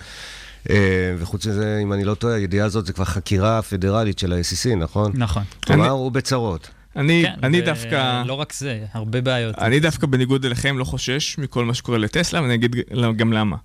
[1.18, 5.12] וחוץ מזה, אם אני לא טועה, הידיעה הזאת זה כבר חקירה פדרלית של ה-SEC, נכון?
[5.14, 5.42] נכון.
[5.66, 6.70] כלומר, הוא בצרות.
[6.96, 8.22] אני, כן, אני דווקא...
[8.26, 9.58] לא רק זה, הרבה בעיות.
[9.58, 12.76] אני דווקא בניגוד אליכם לא חושש מכל מה שקורה לטסלה, ואני אגיד
[13.16, 13.56] גם למה.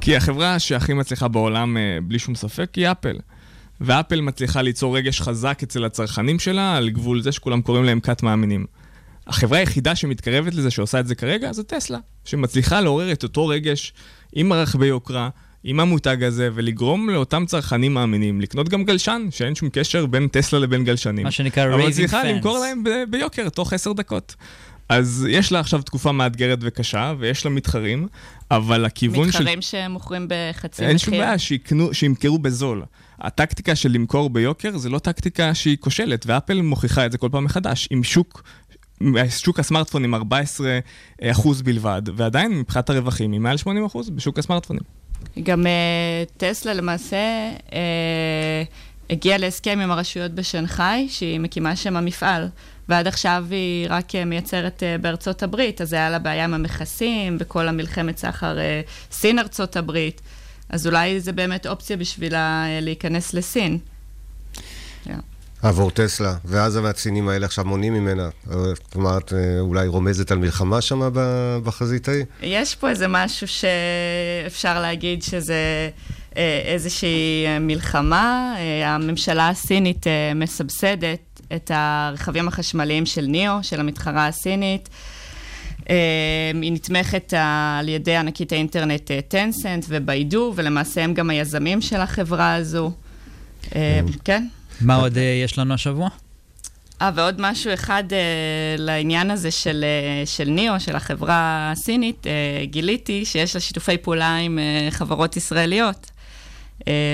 [0.00, 3.16] כי החברה שהכי מצליחה בעולם, בלי שום ספק, היא אפל.
[3.80, 8.22] ואפל מצליחה ליצור רגש חזק אצל הצרכנים שלה, על גבול זה שכולם קוראים להם כת
[8.22, 8.66] מאמינים.
[9.26, 13.92] החברה היחידה שמתקרבת לזה, שעושה את זה כרגע, זה טסלה, שמצליחה לעורר את אותו רגש
[14.34, 15.28] עם רכבי יוקרה,
[15.68, 20.58] עם המותג הזה, ולגרום לאותם צרכנים מאמינים לקנות גם גלשן, שאין שום קשר בין טסלה
[20.58, 21.24] לבין גלשנים.
[21.24, 22.14] מה שנקרא raving fans.
[22.14, 24.34] אבל מצליחה למכור להם ב- ביוקר תוך עשר דקות.
[24.88, 28.08] אז יש לה עכשיו תקופה מאתגרת וקשה, ויש לה מתחרים,
[28.50, 29.38] אבל הכיוון של...
[29.38, 30.88] מתחרים שמוכרים בחצי מחיר.
[30.88, 32.82] אין שום בעיה, שיקנו, שימכרו בזול.
[33.18, 37.44] הטקטיקה של למכור ביוקר זה לא טקטיקה שהיא כושלת, ואפל מוכיחה את זה כל פעם
[37.44, 37.88] מחדש.
[37.90, 38.42] עם שוק,
[39.28, 40.18] שוק הסמארטפונים 14%
[41.64, 43.66] בלבד, ועדיין מבחינת הרווחים היא מעל 80%
[44.14, 44.82] בשוק הסמארטפונים.
[45.42, 45.68] גם uh,
[46.36, 47.72] טסלה למעשה uh,
[49.10, 52.48] הגיעה להסכם עם הרשויות בשנגחאי, שהיא מקימה שם המפעל.
[52.88, 57.68] ועד עכשיו היא רק מייצרת uh, בארצות הברית, אז היה לה בעיה עם המכסים וכל
[57.68, 58.58] המלחמת סחר
[59.10, 60.20] סין-ארצות הברית.
[60.68, 63.78] אז אולי זה באמת אופציה בשבילה להיכנס לסין.
[65.62, 68.28] עבור טסלה, ואז הסינים האלה עכשיו מונעים ממנה.
[68.92, 71.10] כלומר, את אולי רומזת על מלחמה שם
[71.64, 72.24] בחזית ההיא?
[72.42, 75.90] יש פה איזה משהו שאפשר להגיד שזה
[76.66, 78.56] איזושהי מלחמה.
[78.84, 84.88] הממשלה הסינית מסבסדת את הרכבים החשמליים של ניאו, של המתחרה הסינית.
[85.88, 87.34] היא נתמכת
[87.78, 92.92] על ידי ענקית האינטרנט טנסנט וביידו, ולמעשה הם גם היזמים של החברה הזו.
[94.24, 94.46] כן.
[94.80, 96.08] מה עוד יש לנו השבוע?
[97.02, 98.04] אה, ועוד משהו אחד
[98.78, 99.84] לעניין הזה של,
[100.24, 102.26] של ניאו, של החברה הסינית,
[102.64, 104.58] גיליתי שיש לה שיתופי פעולה עם
[104.90, 106.10] חברות ישראליות.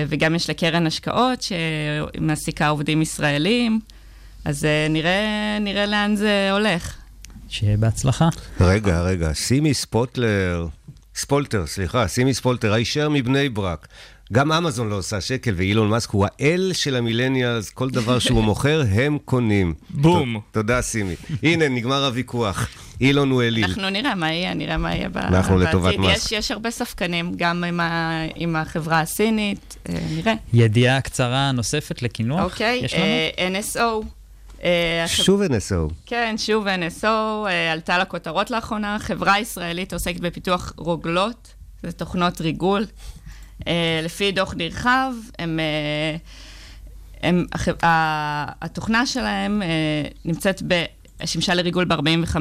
[0.09, 3.81] וגם יש לה קרן השקעות שמעסיקה עובדים ישראלים,
[4.45, 6.97] אז נראה, נראה לאן זה הולך.
[7.49, 8.29] שיהיה בהצלחה.
[8.61, 10.67] רגע, רגע, סימי ספוטלר,
[11.15, 13.89] ספולטר, סליחה, סימי ספולטר, הישר מבני ברק.
[14.33, 18.83] גם אמזון לא עושה שקל, ואילון מאסק הוא האל של המילניאלס, כל דבר שהוא מוכר,
[18.93, 19.75] הם קונים.
[19.91, 20.41] בום.
[20.51, 21.15] תודה, סימי.
[21.43, 22.69] הנה, נגמר הוויכוח.
[23.01, 23.65] אילון הוא אליל.
[23.65, 25.35] אנחנו נראה מה יהיה, נראה מה יהיה בעתיד.
[25.35, 26.33] אנחנו לטובת מאסק.
[26.33, 27.65] יש, הרבה ספקנים, גם
[28.37, 29.77] עם, החברה הסינית,
[30.11, 30.35] נראה.
[30.53, 32.41] ידיעה קצרה נוספת לקינוח?
[32.41, 33.59] אוקיי, לנו?
[33.59, 34.07] NSO.
[35.07, 35.93] שוב NSO.
[36.07, 37.07] כן, שוב NSO,
[37.73, 42.85] עלתה לכותרות לאחרונה, חברה ישראלית עוסקת בפיתוח רוגלות, זה תוכנות ריגול.
[44.03, 45.61] לפי דוח נרחב, הם,
[47.23, 47.47] הם,
[48.63, 49.63] התוכנה שלהם
[50.25, 50.85] נמצאת, ב,
[51.25, 52.37] שימשה לריגול ב-45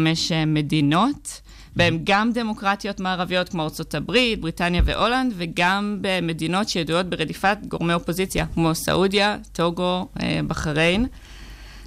[0.47, 1.41] מדינות,
[1.75, 8.45] והן גם דמוקרטיות מערביות כמו ארצות הברית, בריטניה והולנד, וגם במדינות שידועות ברדיפת גורמי אופוזיציה,
[8.53, 10.07] כמו סעודיה, טוגו,
[10.47, 11.05] בחריין.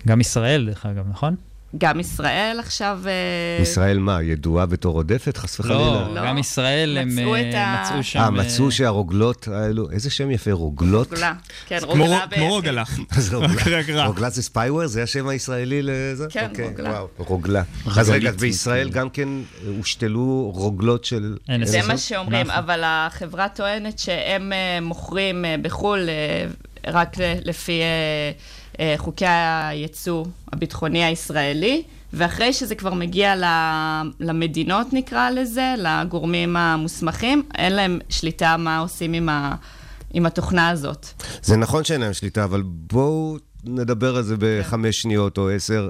[0.06, 1.36] גם ישראל, דרך אגב, נכון?
[1.78, 3.00] גם ישראל עכשיו...
[3.62, 5.78] ישראל מה, ידועה בתור עודפת, חס וחלילה?
[5.78, 8.02] לא, לא, גם ישראל, הם מצאו, ה...
[8.02, 8.18] שם...
[8.18, 11.10] אה, מצאו שהרוגלות האלו, איזה שם יפה, רוגלות?
[11.10, 11.32] רוגלה,
[11.66, 12.82] כן, רוגלה כמו רוגלה.
[13.32, 14.06] רוגלה.
[14.08, 14.86] רוגלה זה ספייוור?
[14.86, 16.26] זה השם הישראלי לזה?
[16.30, 16.90] כן, רוגלה.
[16.90, 17.62] וואו, רוגלה.
[17.96, 19.28] אז רגע, בישראל גם כן
[19.76, 21.36] הושתלו רוגלות של...
[21.62, 26.08] זה מה שאומרים, אבל החברה טוענת שהם מוכרים בחו"ל
[26.86, 27.80] רק לפי...
[28.96, 31.82] חוקי הייצוא הביטחוני הישראלי,
[32.12, 33.34] ואחרי שזה כבר מגיע
[34.20, 39.54] למדינות נקרא לזה, לגורמים המוסמכים, אין להם שליטה מה עושים עם, ה,
[40.12, 41.06] עם התוכנה הזאת.
[41.42, 45.88] זה נכון שאין להם שליטה, אבל בואו נדבר על זה בחמש שניות או עשר.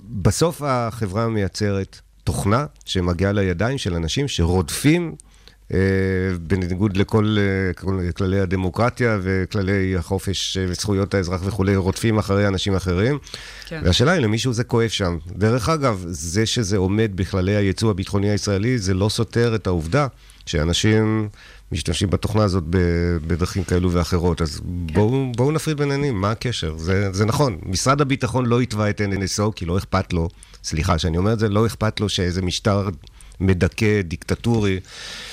[0.00, 5.25] בסוף החברה מייצרת תוכנה שמגיעה לידיים של אנשים שרודפים אה,
[6.40, 13.18] בניגוד לכל אה, כל כללי הדמוקרטיה וכללי החופש וזכויות האזרח וכולי, רודפים אחרי אנשים אחרים.
[13.66, 13.80] כן.
[13.84, 15.18] והשאלה היא, למישהו זה כואב שם.
[15.36, 20.06] דרך אגב, זה שזה עומד בכללי הייצוא הביטחוני הישראלי, זה לא סותר את העובדה
[20.46, 21.28] שאנשים
[21.72, 22.64] משתמשים בתוכנה הזאת
[23.26, 24.42] בדרכים כאלו ואחרות.
[24.42, 26.76] אז בואו, בואו נפריד בין העניינים, מה הקשר?
[26.76, 27.58] זה, זה נכון.
[27.62, 30.28] משרד הביטחון לא יתבע את NSO, כי לא אכפת לו,
[30.64, 32.88] סליחה שאני אומר את זה, לא אכפת לו שאיזה משטר
[33.40, 34.80] מדכא, דיקטטורי,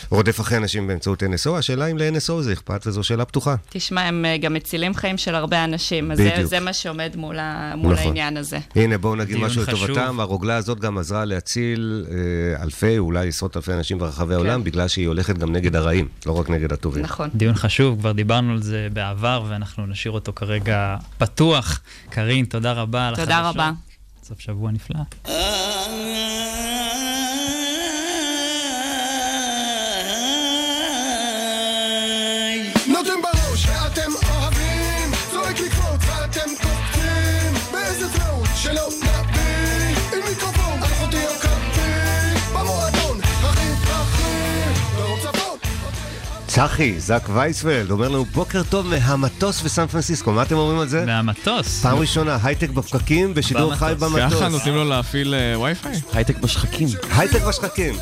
[0.09, 1.49] רודף אחרי אנשים באמצעות NSO.
[1.57, 3.55] השאלה אם ל-NSO זה אכפת, וזו שאלה פתוחה.
[3.69, 6.47] תשמע, הם אה, גם מצילים חיים של הרבה אנשים, אז זה, בדיוק.
[6.47, 8.05] זה מה שעומד מול, ה, מול נכון.
[8.05, 8.59] העניין הזה.
[8.75, 9.89] הנה, בואו נגיד משהו חשוב.
[9.89, 10.19] לטובתם.
[10.19, 15.07] הרוגלה הזאת גם עזרה להציל אה, אלפי, אולי עשרות אלפי אנשים ברחבי העולם, בגלל שהיא
[15.07, 17.03] הולכת גם נגד הרעים, לא רק נגד הטובים.
[17.03, 17.29] נכון.
[17.35, 21.81] דיון חשוב, כבר דיברנו על זה בעבר, ואנחנו נשאיר אותו כרגע פתוח.
[22.09, 23.55] קארין, תודה רבה על תודה החדשות.
[23.55, 23.71] רבה.
[24.23, 24.99] סוף שבוע נפלא.
[33.95, 41.33] ואתם אוהבים צועק לקפוץ ואתם קופצים באיזה פלואו שלא נביא עם מיקרופון אלחוטי או
[42.53, 43.67] במועדון הכי
[44.95, 45.57] דרום צפון
[46.47, 51.05] צחי, זק וייספלד, אומר לנו בוקר טוב מהמטוס בסן פרנסיסקו, מה אתם אומרים על זה?
[51.05, 51.81] מהמטוס.
[51.81, 53.75] פעם ראשונה, הייטק בפקקים, בשידור.
[53.75, 54.33] חי במטוס.
[54.33, 56.01] ככה נותנים לו להפעיל אה, וי-פיי?
[56.13, 56.87] הייטק בשחקים.
[57.11, 57.95] הייטק בשחקים.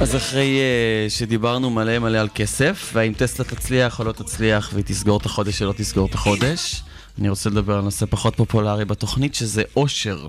[0.00, 4.84] אז אחרי uh, שדיברנו מלא מלא על כסף, והאם טסלה תצליח או לא תצליח, והיא
[4.84, 6.82] תסגור את החודש או לא תסגור את החודש,
[7.18, 10.26] אני רוצה לדבר על נושא פחות פופולרי בתוכנית, שזה אושר.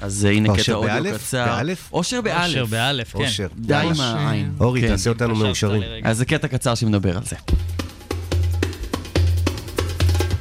[0.00, 1.16] אז uh, הנה אושר קטע אודיו באלף?
[1.16, 1.46] קצר.
[1.46, 1.88] באלף?
[1.92, 2.46] אושר באלף.
[2.46, 3.18] אושר באלף, כן.
[3.18, 3.46] אושר.
[3.56, 4.52] די עם העין.
[4.60, 4.88] אורי, כן.
[4.88, 5.82] תעשה אותנו מאושרים.
[6.04, 7.36] אז זה קטע קצר שמדבר על זה.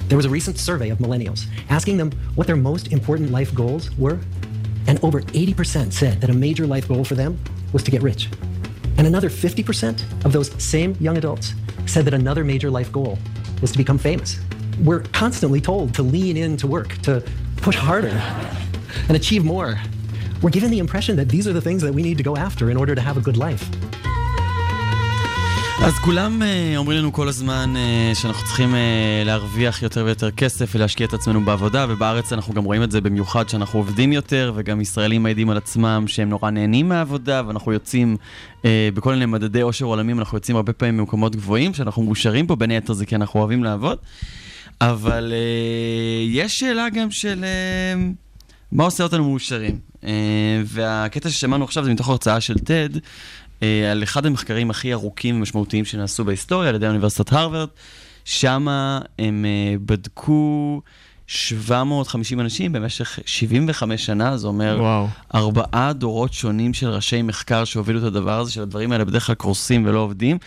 [0.09, 3.83] There was a recent survey of millennials asking them what their most important life goals
[4.03, 4.17] were,
[4.87, 7.31] and over 80% said that a major life goal for them
[7.73, 8.27] was to get rich.
[9.01, 11.55] And another 50% of those same young adults
[11.87, 13.17] said that another major life goal
[13.59, 14.39] was to become famous.
[14.83, 17.23] We're constantly told to lean into work, to
[17.57, 18.09] push harder,
[19.07, 19.79] and achieve more.
[20.43, 22.69] We're given the impression that these are the things that we need to go after
[22.69, 23.67] in order to have a good life.
[25.83, 28.77] אז כולם uh, אומרים לנו כל הזמן uh, שאנחנו צריכים uh,
[29.25, 33.49] להרוויח יותר ויותר כסף ולהשקיע את עצמנו בעבודה, ובארץ אנחנו גם רואים את זה במיוחד
[33.49, 38.17] שאנחנו עובדים יותר, וגם ישראלים מעידים על עצמם שהם נורא נהנים מהעבודה, ואנחנו יוצאים
[38.61, 42.55] uh, בכל מיני מדדי עושר עולמיים, אנחנו יוצאים הרבה פעמים ממקומות גבוהים, שאנחנו מאושרים פה,
[42.55, 43.97] בין היתר זה כי אנחנו אוהבים לעבוד.
[44.81, 47.99] אבל uh, יש שאלה גם של uh,
[48.71, 49.79] מה עושה אותנו מאושרים.
[50.01, 50.05] Uh,
[50.65, 52.97] והקטע ששמענו עכשיו זה מתוך הרצאה של TED,
[53.91, 57.69] על אחד המחקרים הכי ארוכים ומשמעותיים שנעשו בהיסטוריה על ידי אוניברסיטת הרווארד.
[58.25, 58.67] שם
[59.19, 60.81] הם אה, בדקו
[61.27, 65.07] 750 אנשים במשך 75 שנה, זה אומר וואו.
[65.35, 69.85] ארבעה דורות שונים של ראשי מחקר שהובילו את הדבר הזה, שהדברים האלה בדרך כלל קורסים
[69.85, 70.37] ולא עובדים.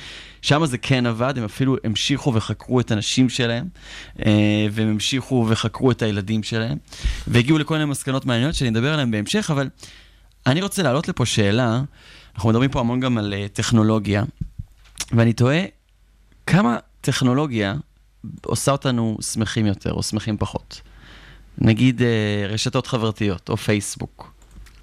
[0.43, 3.69] שם זה כן עבד, הם אפילו המשיכו וחקרו את הנשים שלהם,
[4.27, 6.79] אה, והם המשיכו וחקרו את הילדים שלהם,
[7.27, 9.69] והגיעו לכל מיני מסקנות מעניינות שאני אדבר עליהן בהמשך, אבל
[10.47, 11.83] אני רוצה להעלות לפה שאלה,
[12.35, 14.25] אנחנו מדברים פה המון גם על uh, טכנולוגיה,
[15.13, 15.63] ואני תוהה
[16.47, 17.75] כמה טכנולוגיה
[18.45, 20.81] עושה אותנו שמחים יותר או שמחים פחות.
[21.59, 22.05] נגיד uh,
[22.53, 24.31] רשתות חברתיות או פייסבוק.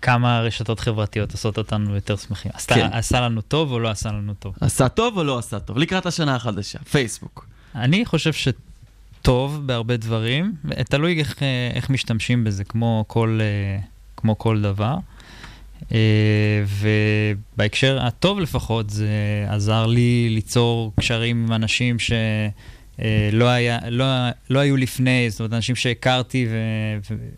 [0.02, 2.52] כמה רשתות חברתיות עושות אותנו יותר שמחים.
[2.56, 2.90] עשתה- כן.
[2.92, 4.56] עשה לנו טוב או לא עשה לנו טוב?
[4.62, 5.78] עשה טוב או לא עשה טוב?
[5.78, 7.46] לקראת השנה החדשה, פייסבוק.
[7.76, 10.56] אני חושב שטוב בהרבה דברים,
[10.90, 13.80] תלוי איך, אה, איך משתמשים בזה, כמו כל, אה,
[14.18, 14.96] כמו כל דבר.
[15.92, 16.64] אה,
[17.56, 19.10] ובהקשר הטוב לפחות, זה
[19.48, 24.06] עזר לי ליצור קשרים עם אנשים שלא היה, לא,
[24.50, 26.48] לא היו לפני, זאת אומרת, אנשים שהכרתי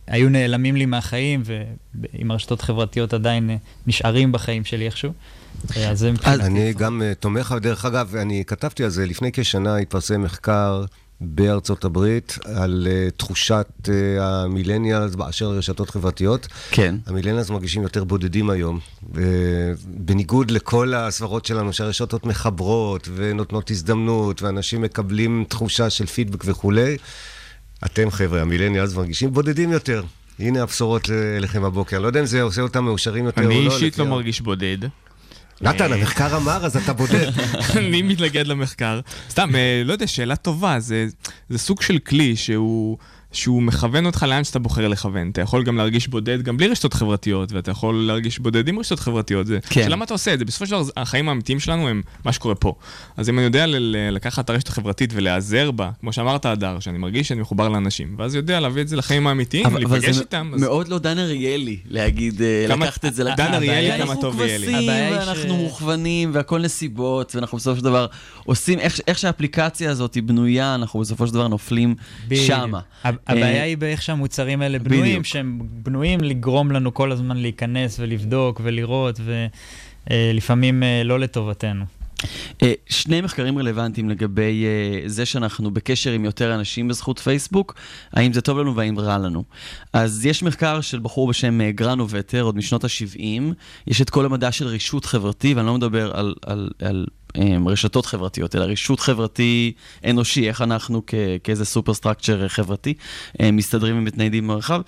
[0.08, 3.56] והיו נעלמים לי מהחיים, ועם הרשתות החברתיות עדיין אה,
[3.88, 5.12] נשארים בחיים שלי איכשהו.
[5.78, 6.44] אה, אז זה מבחינתי.
[6.44, 10.86] אני גם אה, תומך, דרך אגב, אני כתבתי על זה, לפני כשנה התפרסם מחקר
[11.22, 13.90] בארצות הברית על uh, תחושת uh,
[14.22, 16.48] המילניאלס באשר לרשתות חברתיות.
[16.72, 16.96] כן.
[17.06, 18.80] המילניאלס מרגישים יותר בודדים היום.
[19.04, 19.18] Uh,
[19.88, 26.98] בניגוד לכל הסברות שלנו שהרשתות מחברות ונותנות הזדמנות, ואנשים מקבלים תחושה של פידבק וכולי,
[27.86, 30.04] אתם חבר'ה, המילניאלס מרגישים בודדים יותר.
[30.40, 32.00] הנה הבשורות אליכם הבוקר.
[32.00, 33.56] לא יודע אם זה עושה אותם מאושרים יותר או לא.
[33.56, 34.78] אני אישית לא מרגיש בודד.
[35.64, 37.28] נתן, המחקר אמר, אז אתה בודד.
[37.78, 39.00] אני מתנגד למחקר.
[39.30, 40.80] סתם, אה, לא יודע, שאלה טובה.
[40.80, 41.06] זה,
[41.50, 42.98] זה סוג של כלי שהוא,
[43.34, 45.30] שהוא מכוון אותך לאן שאתה בוחר לכוון.
[45.30, 49.00] אתה יכול גם להרגיש בודד גם בלי רשתות חברתיות, ואתה יכול להרגיש בודד עם רשתות
[49.00, 49.48] חברתיות.
[49.48, 49.84] זה, כן.
[49.84, 50.46] שאלה מה אתה עושה את זה.
[50.46, 52.74] בסופו של דבר, החיים האמיתיים שלנו הם מה שקורה פה.
[53.18, 56.80] אז אם אני יודע ל- ל- לקחת את הרשת החברתית ולהיעזר בה, כמו שאמרת, הדר,
[56.80, 60.16] שאני מרגיש שאני מחובר לאנשים, ואז יודע להביא את זה לחיים האמיתיים, אבל, אבל להיפגש
[60.16, 60.52] זה איתם.
[60.56, 60.62] אז...
[60.62, 63.54] מאוד לא דן אריאלי להגיד, אה, כמה- לקחת את זה דן לקחת.
[63.54, 64.68] אריאלי, הבעיה כמה טוב יהיה לי.
[64.68, 68.06] אנחנו הבעיה היא ואנחנו ש- מוכוונים, והכל נסיבות, ואנחנו בסופו של דבר
[68.46, 71.96] עושים, איך, איך שהאפליקציה הזאת היא בנויה, אנחנו בסופו של דבר נופלים.
[72.36, 72.80] שמה.
[73.28, 75.26] הב- הבעיה אה, היא באיך שהמוצרים האלה בנויים, בדיוק.
[75.26, 79.20] שהם בנויים לגרום לנו כל הזמן להיכנס ולבדוק ולראות,
[80.10, 81.86] ולפעמים לא לטובתנו.
[82.64, 87.76] אה, שני מחקרים רלוונטיים לגבי אה, זה שאנחנו בקשר עם יותר אנשים בזכות פייסבוק,
[88.14, 89.44] האם זה טוב לנו והאם רע לנו.
[89.94, 93.54] אז יש מחקר של בחור בשם אה, גרנובטר, עוד משנות ה-70,
[93.88, 97.23] יש את כל המדע של רישות חברתי, ואני לא מדבר על, על, על אה,
[97.68, 99.74] רשתות חברתיות, אלא רישות חברתי
[100.10, 101.14] אנושי, איך אנחנו כ-
[101.44, 102.94] כאיזה super structure חברתי
[103.42, 104.82] אה, מסתדרים ומתניידים במרחב.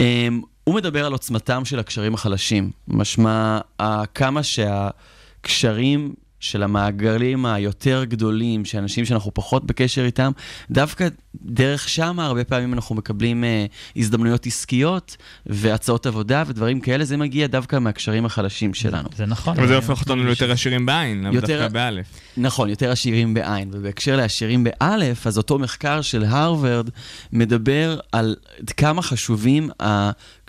[0.00, 0.28] אה,
[0.64, 8.64] הוא מדבר על עוצמתם של הקשרים החלשים, משמע אה, כמה שהקשרים של המעגלים היותר גדולים,
[8.64, 10.30] של אנשים שאנחנו פחות בקשר איתם,
[10.70, 11.08] דווקא
[11.42, 13.66] דרך שם הרבה פעמים אנחנו מקבלים אה,
[13.96, 15.16] הזדמנויות עסקיות
[15.46, 19.08] והצעות עבודה ודברים כאלה, זה מגיע דווקא מהקשרים החלשים שלנו.
[19.16, 19.58] זה נכון.
[19.58, 22.06] אבל זה הופך אותנו ליותר עשירים בעין, לאו יותר- דווקא באלף.
[22.36, 23.70] נכון, יותר עשירים בעין.
[23.72, 26.90] ובהקשר לעשירים באלף, אז אותו מחקר של הרווארד
[27.32, 28.36] מדבר על
[28.76, 29.70] כמה חשובים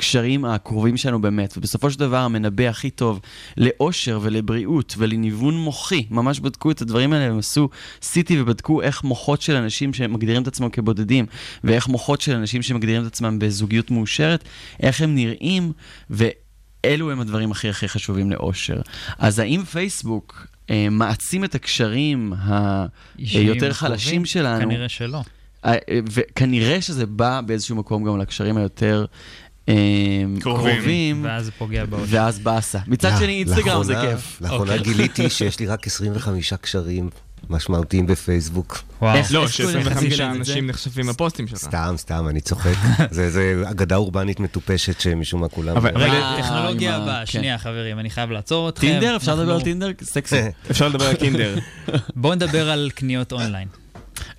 [0.01, 1.57] הקשרים הקרובים שלנו באמת.
[1.57, 3.19] ובסופו של דבר המנבא הכי טוב
[3.57, 7.69] לאושר ולבריאות ולניוון מוחי, ממש בדקו את הדברים האלה, הם עשו
[8.01, 11.25] CT ובדקו איך מוחות של אנשים שמגדירים את עצמם כבודדים,
[11.63, 14.43] ואיך מוחות של אנשים שמגדירים את עצמם בזוגיות מאושרת,
[14.79, 15.71] איך הם נראים,
[16.11, 16.27] ו...
[16.85, 18.81] אלו הם הדברים הכי הכי חשובים לאושר.
[19.19, 22.33] אז האם פייסבוק אה, מעצים את הקשרים
[23.17, 23.73] היותר קרובים?
[23.73, 24.61] חלשים שלנו?
[24.61, 25.21] כנראה שלא.
[25.65, 29.05] אה, אה, וכנראה שזה בא באיזשהו מקום גם לקשרים היותר
[29.65, 30.39] קרובים.
[30.39, 32.05] קרובים, ואז זה פוגע באושר.
[32.09, 32.79] ואז באסה.
[32.87, 34.41] מצד שני, אינסטגרם זה לאחרונה- כיף.
[34.41, 34.83] לאחרונה אוקיי.
[34.93, 37.09] גיליתי שיש לי רק 25 קשרים
[37.49, 38.81] משמעותיים בפייסבוק.
[39.01, 39.15] וואו.
[39.17, 39.87] איך- לא, איך קוראים לך?
[39.87, 40.29] ש-25 תגיד לי את זה.
[40.31, 41.59] אנשים נחשפים לפוסטים שלך.
[41.59, 42.73] סתם, סתם, אני צוחק.
[43.11, 45.77] זה זה אגדה אורבנית מטופשת שמשום מה כולם...
[45.77, 47.25] אבל- רגע, אה, טכנולוגיה הבאה, כן.
[47.25, 48.87] שנייה חברים, אני חייב לעצור אתכם.
[48.87, 49.15] טינדר?
[49.15, 49.91] אפשר לדבר על טינדר?
[50.03, 50.35] סקסי.
[50.71, 51.55] אפשר לדבר על קינדר.
[52.15, 53.67] בואו נדבר על קניות אונליין.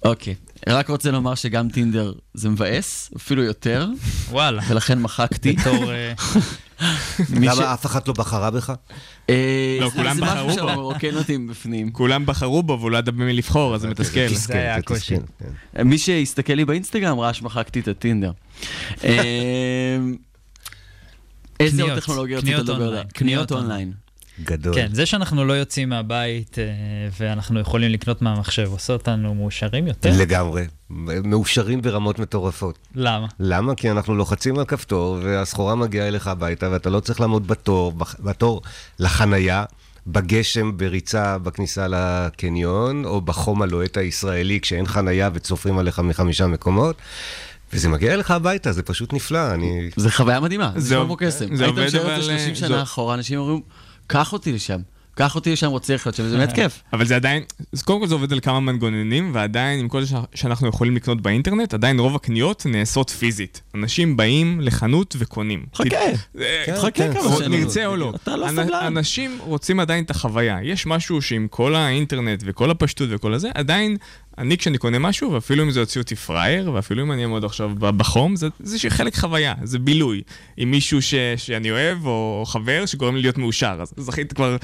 [0.05, 0.35] אוקיי.
[0.69, 3.87] רק רוצה לומר שגם טינדר זה מבאס, אפילו יותר,
[4.31, 4.63] וואלה.
[4.69, 5.53] ולכן מחקתי.
[5.53, 5.93] בתור...
[5.93, 6.13] אה,
[7.41, 8.73] למה אף אחד לא בחרה בך?
[9.31, 10.55] אה, לא, זה- כולם זה משהו בחרו בו.
[10.55, 11.09] שם מרוקן
[11.51, 11.91] בפנים.
[11.91, 14.29] כולם בחרו בו והוא לא ידע במי לבחור, אז זה מתסכל.
[14.29, 15.15] תסכל, זה היה הקושי.
[15.75, 15.83] כן.
[15.89, 18.33] מי שהסתכל לי באינסטגרם ראה שמחקתי את הטינדר.
[19.05, 19.99] אה,
[21.61, 22.87] איזה עוד קניות, טכנולוגיה רצית קניות לדבר עליה?
[22.89, 23.93] אונליין, קניות קניות אונליין.
[24.41, 24.74] גדול.
[24.74, 26.64] כן, זה שאנחנו לא יוצאים מהבית אה,
[27.20, 30.11] ואנחנו יכולים לקנות מהמחשב עושה אותנו מאושרים יותר?
[30.18, 30.64] לגמרי.
[31.24, 32.78] מאושרים ברמות מטורפות.
[32.95, 33.26] למה?
[33.41, 33.74] למה?
[33.74, 38.62] כי אנחנו לוחצים על כפתור והסחורה מגיעה אליך הביתה ואתה לא צריך לעמוד בתור, בתור
[38.99, 39.64] לחנייה,
[40.07, 46.97] בגשם, בריצה בכניסה לקניון, או בחום הלוהט הישראלי כשאין חנייה וצופרים עליך מחמישה מקומות.
[47.72, 49.55] וזה מגיע אליך הביתה, זה פשוט נפלא.
[49.55, 49.91] אני...
[49.97, 51.45] זה חוויה מדהימה, זה כמו קסם.
[51.61, 53.61] היית משאיר את זה 30 אה, שנה זו- אחורה, אנשים אומרים,
[54.13, 54.81] קח אותי לשם.
[55.15, 56.83] קח אותי לשם, רוצה לחיות שם, זה באמת כיף.
[56.93, 57.43] אבל זה עדיין,
[57.73, 61.21] אז קודם כל זה עובד על כמה מנגנונים, ועדיין עם כל זה שאנחנו יכולים לקנות
[61.21, 63.63] באינטרנט, עדיין רוב הקניות נעשות פיזית.
[63.75, 65.67] אנשים באים לחנות וקונים.
[65.75, 67.37] חכה, אה, כן, חכה כן, כמה.
[67.39, 67.61] שנים.
[67.61, 68.13] נרצה או לא.
[68.23, 68.87] אתה לא סבלן.
[68.87, 70.59] אנשים רוצים עדיין את החוויה.
[70.63, 73.97] יש משהו שעם כל האינטרנט וכל הפשטות וכל הזה, עדיין,
[74.39, 77.70] אני כשאני קונה משהו, ואפילו אם זה יוציא אותי פראייר, ואפילו אם אני אעמוד עכשיו
[77.78, 80.22] בחום, זה זה חלק חוויה, זה בילוי.
[80.57, 83.78] עם מישהו ש, שאני אוהב, או חבר, שגורם לי להיות מאושר.
[83.80, 84.57] אז זכית כבר,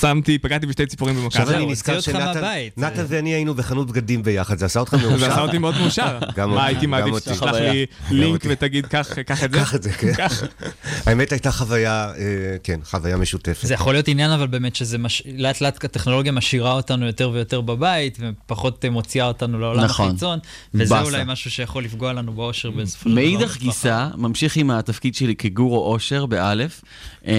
[0.00, 1.42] שמתי, פגעתי בשתי ציפורים במכה.
[1.42, 2.62] עכשיו אני נזכר שנתן
[3.08, 5.18] ואני היינו בחנות בגדים ביחד, זה עשה אותך מאושר?
[5.18, 6.18] זה עשה אותי מאוד מאושר.
[6.36, 7.18] גם מה, אותי, הייתי מעדיף.
[7.18, 7.54] שתשלח.
[7.54, 8.42] לי לינק.
[8.48, 9.14] ותגיד, קח את
[9.52, 9.58] זה?
[9.58, 10.12] קח את זה, כן.
[11.06, 13.66] האמת הייתה חוויה, אה, כן, חוויה משותפת.
[13.66, 14.98] זה יכול להיות עניין אבל באמת שזה.
[15.36, 20.08] לאט לאט הטכנולוגיה משאירה אותנו יותר ויותר בבית ופחות אה, מוציאה אותנו לעולם נכון.
[20.08, 20.38] החיצון
[20.74, 21.04] וזה באסה.
[21.06, 23.14] אולי משהו שיכול לפגוע לנו באושר בסופו של דבר.
[23.14, 26.82] מאידך גיסא, ממשיך עם התפקיד שלי כגורו אושר, באלף,
[27.26, 27.34] אה,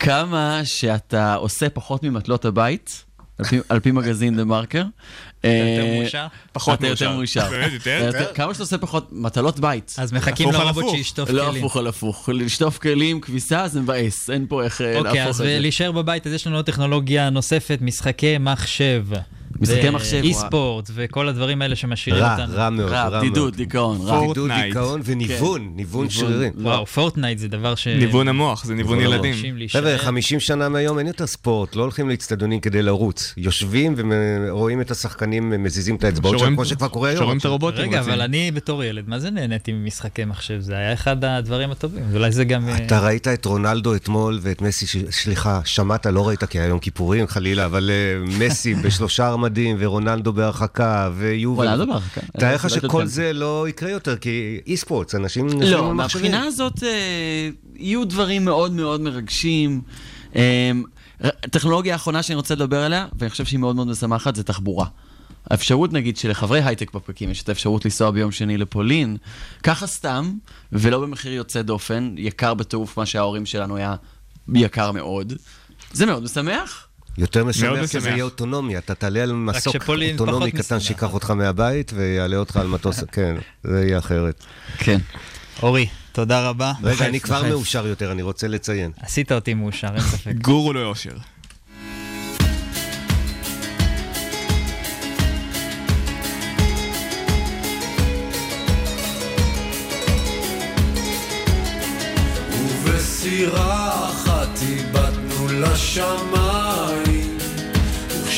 [0.00, 3.04] כמה שאתה עושה פחות ממטלות הבית,
[3.38, 4.82] על פי- על פי מגזין דה מרקר.
[5.40, 6.26] אתה יותר מאושר?
[6.52, 7.50] פחות אתה יותר מאושר.
[8.34, 9.94] כמה שאתה עושה פחות מטלות בית.
[9.98, 10.84] אז מחכים לרובוט.
[10.96, 11.58] שישטוף לא כלים.
[11.64, 12.28] הפוך על הפוך.
[12.32, 14.30] לשטוף כלים, כביסה, זה מבאס.
[14.30, 15.58] אין פה איך אה, אוקיי, להפוך אז את זה.
[15.60, 19.04] להישאר בבית, אז יש לנו עוד טכנולוגיה נוספת, משחקי מחשב.
[19.60, 20.34] משחקי מחשב, אי.
[20.34, 22.54] ספורט, וכל הדברים האלה שמשאירים רע, אותנו.
[22.56, 23.56] רע מאוד, רע, רע בדידות, מאוד.
[23.56, 24.20] דיכאון, רע.
[24.20, 24.64] פורטנייט.
[24.64, 26.10] דיכאון וניוון, ניוון ניוון.
[26.10, 26.52] שרירים.
[26.56, 27.88] וואו, פורטנייט זה דבר ש...
[27.88, 29.34] ניוון המוח, זה ניוון ילדים.
[29.68, 33.34] חבר'ה, 50 שנה מהיום אין יותר ספורט, לא הולכים לאצטדיונים כדי לרוץ.
[33.36, 37.18] יושבים ורואים את השחקנים מזיזים את האצבעות שלהם, כמו שכבר קורה היום.
[37.18, 37.80] שרואים את הרובוטים.
[37.80, 38.00] רגע.
[38.00, 40.60] אבל אני בתור ילד, מה זה נהניתי ממשחקי מחשב?
[40.60, 42.02] זה היה אחד הדברים הטובים.
[42.14, 42.68] אולי זה גם...
[42.68, 46.78] אה, אתה ראית את רונלדו אתמול ואת מסי, סליחה, שמעת, לא ראית כי היה יום
[46.78, 51.66] כיפורים חלילה, אבל אה, מסי בשלושה ארמדים ורונלדו בהרחקה ויובל.
[51.68, 52.20] רונלדו בהרחקה.
[52.38, 53.08] תאר לך לא שכל יודעת.
[53.08, 56.22] זה לא יקרה יותר, כי אי ספורט, אנשים נשארים לא, על מחשבים.
[56.22, 59.80] מהבחינה הזאת אה, יהיו דברים מאוד מאוד מרגשים.
[60.36, 60.70] אה,
[61.20, 64.86] הטכנולוגיה האחרונה שאני רוצה לדבר עליה, ואני חושב שהיא מאוד מאוד משמחת, זה תחבורה.
[65.50, 69.16] האפשרות נגיד שלחברי הייטק בפקקים יש את האפשרות לנסוע ביום שני לפולין,
[69.62, 70.32] ככה סתם,
[70.72, 73.94] ולא במחיר יוצא דופן, יקר בטירוף מה שההורים שלנו היה
[74.54, 75.32] יקר מאוד.
[75.92, 76.88] זה מאוד משמח.
[77.18, 78.02] יותר משמח כי משמח.
[78.02, 79.76] זה יהיה אוטונומיה, אתה תעלה על מסוק
[80.12, 80.80] אוטונומי קטן.
[80.80, 83.34] שיקח אותך מהבית ויעלה אותך על מטוס, כן,
[83.64, 84.44] זה יהיה אחרת.
[84.78, 84.98] כן.
[85.62, 86.72] אורי, תודה רבה.
[86.82, 87.42] רגע, אני כבר.
[87.48, 88.90] מאושר יותר, אני רוצה לציין.
[89.00, 90.32] עשית אותי מאושר, אין ספק.
[90.46, 91.16] גורו לא יושר.
[102.84, 107.03] ובסירה אחת איבדנו לשמיים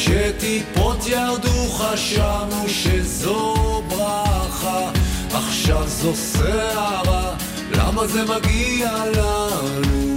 [0.06, 4.90] וכשטיפות ירדו חשבנו שזו ברכה
[5.34, 7.34] עכשיו זו סערה,
[7.70, 10.16] למה זה מגיע לנו?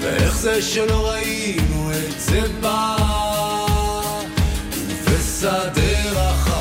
[0.00, 2.96] ואיך זה שלא ראינו את זה בא?
[4.76, 6.51] ובשדה רחב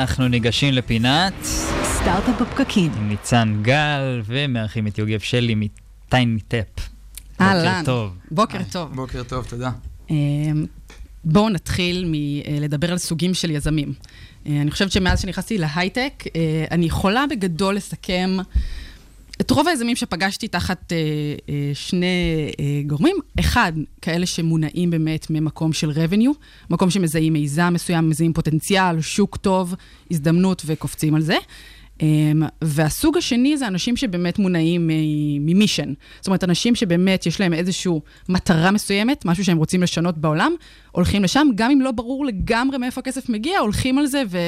[0.00, 1.32] ואנחנו ניגשים לפינת
[1.84, 2.92] סטארט-אפ בפקקים.
[2.96, 6.66] עם ניצן גל, ומארחים את יוגב שלי מטייני טאפ.
[7.40, 7.72] אהלן.
[7.72, 8.12] בוקר טוב.
[8.30, 8.94] בוקר טוב.
[8.94, 9.70] בוקר טוב, תודה.
[10.10, 10.16] אה,
[11.24, 13.92] בואו נתחיל מלדבר על סוגים של יזמים.
[14.46, 18.36] אה, אני חושבת שמאז שנכנסתי להייטק, אה, אני יכולה בגדול לסכם
[19.40, 20.98] את רוב היזמים שפגשתי תחת אה,
[21.48, 23.16] אה, שני אה, גורמים.
[23.40, 23.72] אחד,
[24.02, 26.34] כאלה שמונעים באמת ממקום של revenue,
[26.70, 29.74] מקום שמזהים מיזם מסוים, מזהים פוטנציאל, שוק טוב,
[30.10, 31.36] הזדמנות וקופצים על זה.
[31.98, 32.02] Um,
[32.62, 34.90] והסוג השני זה אנשים שבאמת מונעים
[35.40, 35.92] ממישן.
[36.20, 37.92] זאת אומרת, אנשים שבאמת יש להם איזושהי
[38.28, 40.52] מטרה מסוימת, משהו שהם רוצים לשנות בעולם,
[40.92, 44.38] הולכים לשם, גם אם לא ברור לגמרי מאיפה הכסף מגיע, הולכים על זה ו...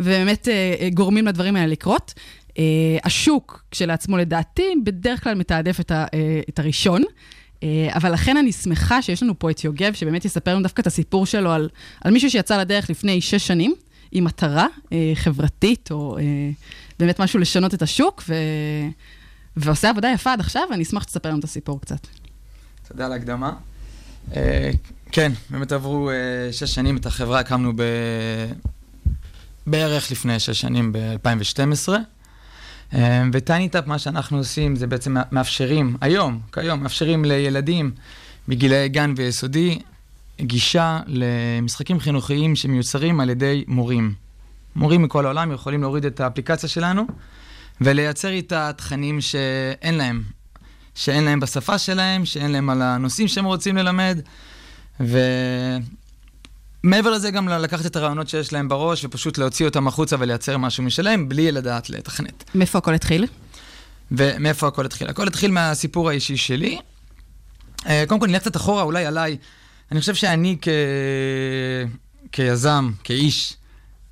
[0.00, 2.14] ובאמת uh, גורמים לדברים האלה לקרות.
[2.60, 2.62] Uh,
[3.04, 6.08] השוק כשלעצמו, לדעתי, בדרך כלל מתעדף את, ה, uh,
[6.48, 7.02] את הראשון.
[7.02, 10.86] Uh, אבל לכן אני שמחה שיש לנו פה את יוגב, שבאמת יספר לנו דווקא את
[10.86, 11.68] הסיפור שלו על,
[12.00, 13.74] על מישהו שיצא לדרך לפני שש שנים.
[14.12, 16.22] עם מטרה אה, חברתית, או אה,
[16.98, 18.34] באמת משהו לשנות את השוק, ו...
[19.56, 22.06] ועושה עבודה יפה עד עכשיו, ואני אשמח שתספר לנו את הסיפור קצת.
[22.88, 23.52] תודה על ההקדמה.
[24.36, 24.70] אה,
[25.12, 27.82] כן, באמת עברו אה, שש שנים, את החברה הקמנו ב...
[29.66, 31.88] בערך לפני שש שנים, ב-2012.
[32.94, 37.90] אה, ו TinyTap, מה שאנחנו עושים, זה בעצם מאפשרים, היום, כיום, מאפשרים לילדים
[38.48, 39.78] בגילאי גן ויסודי,
[40.40, 44.14] גישה למשחקים חינוכיים שמיוצרים על ידי מורים.
[44.76, 47.06] מורים מכל העולם יכולים להוריד את האפליקציה שלנו
[47.80, 50.22] ולייצר איתה תכנים שאין להם,
[50.94, 54.20] שאין להם בשפה שלהם, שאין להם על הנושאים שהם רוצים ללמד,
[56.84, 60.82] ומעבר לזה גם לקחת את הרעיונות שיש להם בראש ופשוט להוציא אותם החוצה ולייצר משהו
[60.84, 62.44] משלהם בלי לדעת לתכנת.
[62.54, 63.26] מאיפה הכל התחיל?
[64.12, 65.08] ומאיפה הכל התחיל?
[65.08, 66.78] הכל התחיל מהסיפור האישי שלי.
[67.82, 69.36] קודם כל נלך קצת אחורה אולי עליי.
[69.92, 70.68] אני חושב שאני כ...
[72.32, 73.56] כיזם, כאיש,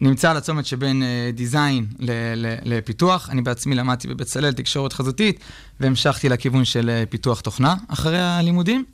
[0.00, 1.02] נמצא על הצומת שבין
[1.34, 2.10] דיזיין ל...
[2.36, 2.54] ל...
[2.64, 3.30] לפיתוח.
[3.30, 5.40] אני בעצמי למדתי בבצלאל תקשורת חזותית,
[5.80, 8.84] והמשכתי לכיוון של פיתוח תוכנה אחרי הלימודים.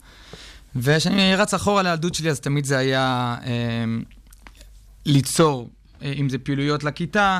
[0.75, 3.51] וכשאני רץ אחורה לילדות שלי, אז תמיד זה היה אה,
[5.05, 5.69] ליצור,
[6.01, 7.39] אה, אם זה פעילויות לכיתה,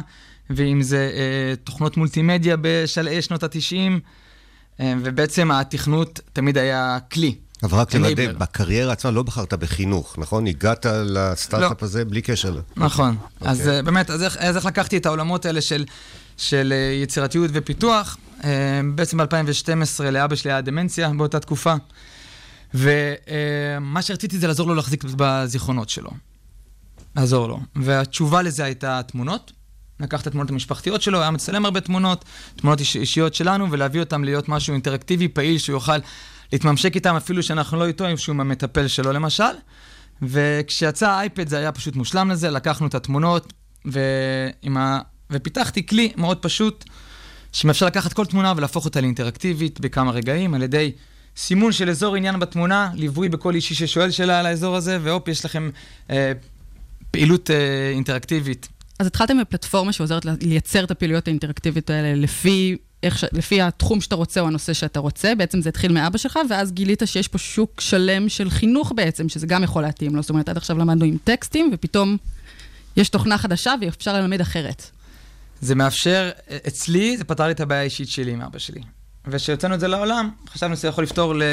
[0.50, 4.00] ואם זה אה, תוכנות מולטימדיה בשלהי שנות ה-90.
[4.80, 8.32] ובעצם התכנות תמיד היה כלי אבל רק לוודא.
[8.32, 10.48] בקריירה עצמה לא בחרת בחינוך, נכון?
[10.48, 12.60] הגעת לסטארט-אפ הזה בלי קשר.
[12.78, 13.18] נכון.
[13.36, 13.52] אוקיי.
[13.52, 15.86] אז אה, באמת, אז איך, אז איך לקחתי את העולמות האלה של,
[16.38, 18.18] של אה, יצירתיות ופיתוח?
[18.44, 18.50] אה,
[18.96, 21.76] בעצם ב-2012 לאבא שלי היה דמנציה באותה תקופה,
[22.74, 26.12] ומה שרציתי זה לעזור לו להחזיק בזיכרונות שלו.
[27.16, 27.60] לעזור לו.
[27.76, 29.52] והתשובה לזה הייתה תמונות.
[30.00, 34.24] לקח את התמונות המשפחתיות שלו, היה מצלם הרבה תמונות, תמונות איש, אישיות שלנו, ולהביא אותם
[34.24, 35.98] להיות משהו אינטראקטיבי, פעיל, שהוא יוכל
[36.54, 39.44] להתממשק איתם, אפילו שאנחנו לא איתו, שהוא עם המטפל שלו למשל.
[40.22, 43.54] וכשיצא האייפד זה היה פשוט מושלם לזה, לקחנו את התמונות,
[43.86, 45.00] ועם ה...
[45.32, 46.86] ופיתחתי כלי מאוד פשוט,
[47.52, 50.92] שמאפשר לקחת כל תמונה ולהפוך אותה לאינטראקטיבית בכמה רגעים, על ידי
[51.38, 55.46] סימון של אזור עניין בתמונה, ליווי בכל אישי ששואל שאלה על האזור הזה, והופ, יש
[55.46, 55.70] לכם
[56.10, 56.32] אה,
[57.12, 58.68] פעילות אה, אינטראקטיבית.
[59.00, 63.26] אז התחלתם בפלטפורמה שעוזרת לייצר את הפעילויות האינטראקטיביות האלה לפי, איך ש...
[63.32, 65.36] לפי התחום שאתה רוצה או הנושא שאתה רוצה.
[65.36, 69.48] בעצם זה התחיל מאבא שלך, ואז גילית שיש פה שוק שלם של חינוך בעצם, שזה
[69.48, 70.22] גם יכול להתאים לו.
[70.22, 72.18] זאת אומרת, עד עכשיו למדנו עם טקסטים, ופתאום
[72.98, 74.90] יש תוכנה חדשה ואפשר ללמד אחרת.
[75.62, 76.30] זה מאפשר,
[76.68, 78.82] אצלי זה פתר לי את הבעיה האישית שלי עם אבא שלי.
[79.28, 81.44] וכשהוצאנו את זה לעולם, חשבנו שזה יכול לפתור ל...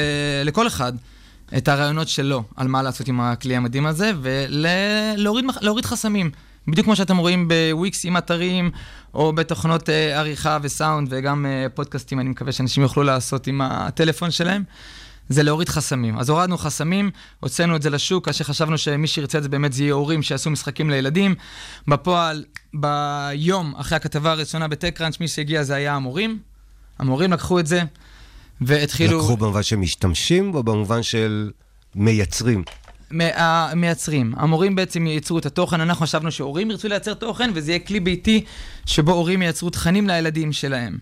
[0.43, 0.93] לכל אחד
[1.57, 6.31] את הרעיונות שלו על מה לעשות עם הכלי המדהים הזה, ולהוריד להוריד חסמים.
[6.67, 8.71] בדיוק כמו שאתם רואים בוויקס עם אתרים,
[9.13, 14.31] או בתוכנות אה, עריכה וסאונד, וגם אה, פודקאסטים, אני מקווה שאנשים יוכלו לעשות עם הטלפון
[14.31, 14.63] שלהם.
[15.29, 16.17] זה להוריד חסמים.
[16.17, 19.83] אז הורדנו חסמים, הוצאנו את זה לשוק, כאשר חשבנו שמי שירצה את זה באמת זה
[19.83, 21.35] יהיה הורים שיעשו משחקים לילדים.
[21.87, 22.43] בפועל,
[22.73, 26.52] ביום אחרי הכתבה הראשונה בטקראנץ', מי שהגיע זה היה המורים.
[26.99, 27.81] המורים לקחו את זה,
[28.61, 29.17] והתחילו...
[29.17, 31.51] לקחו במובן של משתמשים, או במובן של
[31.95, 32.63] מייצרים?
[33.75, 34.33] מייצרים.
[34.37, 38.43] המורים בעצם ייצרו את התוכן, אנחנו חשבנו שהורים ירצו לייצר תוכן, וזה יהיה כלי ביתי
[38.85, 40.97] שבו הורים ייצרו תכנים לילדים שלהם.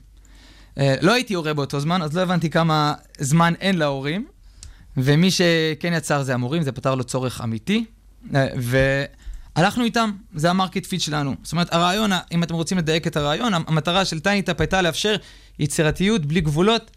[0.78, 4.26] אה, לא הייתי הורה באותו זמן, אז לא הבנתי כמה זמן אין להורים,
[4.98, 7.86] ומי שכן יצר זה המורים, זה פתר לו צורך אמיתי,
[8.36, 8.48] אה,
[9.56, 11.36] והלכנו איתם, זה ה market fit שלנו.
[11.44, 15.16] זאת אומרת, הרעיון, אם אתם רוצים לדייק את הרעיון, המטרה של TinyTap הייתה לאפשר
[15.60, 16.92] יצירתיות בלי גבולות.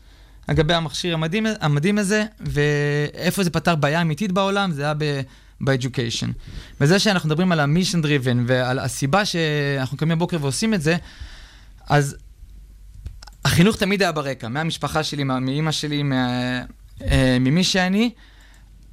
[0.48, 5.20] לגבי המכשיר המדהים, המדהים הזה, ואיפה זה פתר בעיה אמיתית בעולם, זה היה ב-
[5.60, 6.28] ב-education.
[6.80, 10.96] וזה שאנחנו מדברים על ה-mission driven ועל הסיבה שאנחנו קמים בבוקר ועושים את זה,
[11.88, 12.16] אז
[13.44, 16.02] החינוך תמיד היה ברקע, מהמשפחה שלי, מאימא שלי,
[17.02, 18.10] אה, ממי שאני,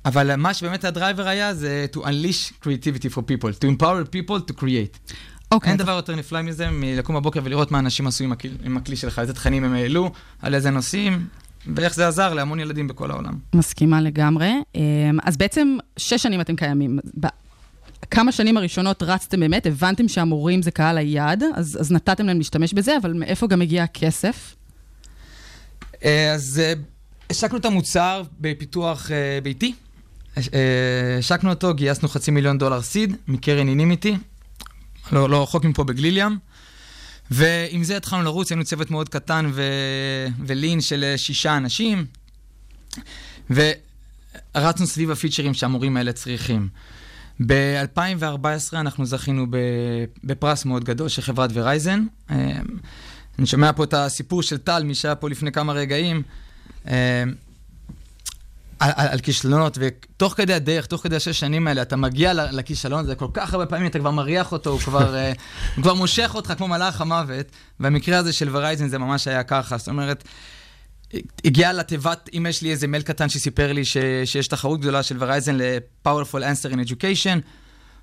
[0.06, 4.62] אבל מה שבאמת הדרייבר היה זה to unleash creativity for people, to empower people to
[4.62, 5.14] create.
[5.52, 5.70] אוקיי.
[5.70, 8.95] אין דבר יותר נפלא מזה מלקום בבוקר ולראות מה אנשים עשו עם הכלי, עם הכלי
[8.95, 11.28] שלך, איזה תכנים הם העלו, על איזה נושאים,
[11.76, 13.34] ואיך זה עזר להמון ילדים בכל העולם.
[13.56, 14.52] מסכימה לגמרי.
[14.76, 14.82] אמ,
[15.24, 16.99] אז בעצם שש שנים אתם קיימים.
[18.12, 22.74] כמה שנים הראשונות רצתם באמת, הבנתם שהמורים זה קהל היעד, אז, אז נתתם להם להשתמש
[22.74, 24.56] בזה, אבל מאיפה גם הגיע הכסף?
[26.06, 26.74] אה, אז אה,
[27.30, 29.74] השקנו את המוצר בפיתוח אה, ביתי.
[30.38, 34.17] אה, השקנו אותו, גייסנו חצי מיליון דולר סיד מקרן אינימיטי,
[35.11, 36.38] לא, לא רחוק מפה בגליל ים.
[37.32, 39.63] ועם זה התחלנו לרוץ, היינו צוות מאוד קטן ו...
[40.45, 42.05] ולין של אה, שישה אנשים,
[43.49, 46.69] ורצנו סביב הפיצ'רים שהמורים האלה צריכים.
[47.45, 49.47] ב-2014 אנחנו זכינו
[50.23, 52.05] בפרס מאוד גדול של חברת ורייזן.
[52.32, 52.59] אה,
[53.39, 56.23] אני שומע פה את הסיפור של טל, מי שהיה פה לפני כמה רגעים,
[58.82, 62.99] על, על, על כישלונות, ותוך כדי הדרך, תוך כדי השש שנים האלה, אתה מגיע לכישלון
[62.99, 65.32] הזה, כל כך הרבה פעמים אתה כבר מריח אותו, הוא כבר, אה,
[65.75, 67.45] הוא כבר מושך אותך כמו מלאך המוות,
[67.79, 70.23] והמקרה הזה של Verizon זה ממש היה ככה, זאת אומרת,
[71.45, 75.15] הגיע לתיבת, אם יש לי איזה מייל קטן שסיפר לי ש, שיש תחרות גדולה של
[75.19, 77.39] Verizon ל-Powerful Answer in Education,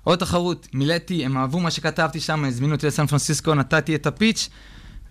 [0.03, 4.13] עוד תחרות, מילאתי, הם אהבו מה שכתבתי שם, הזמינו אותי לסן פרנסיסקו, נתתי את ה
[4.13, 4.49] pitch,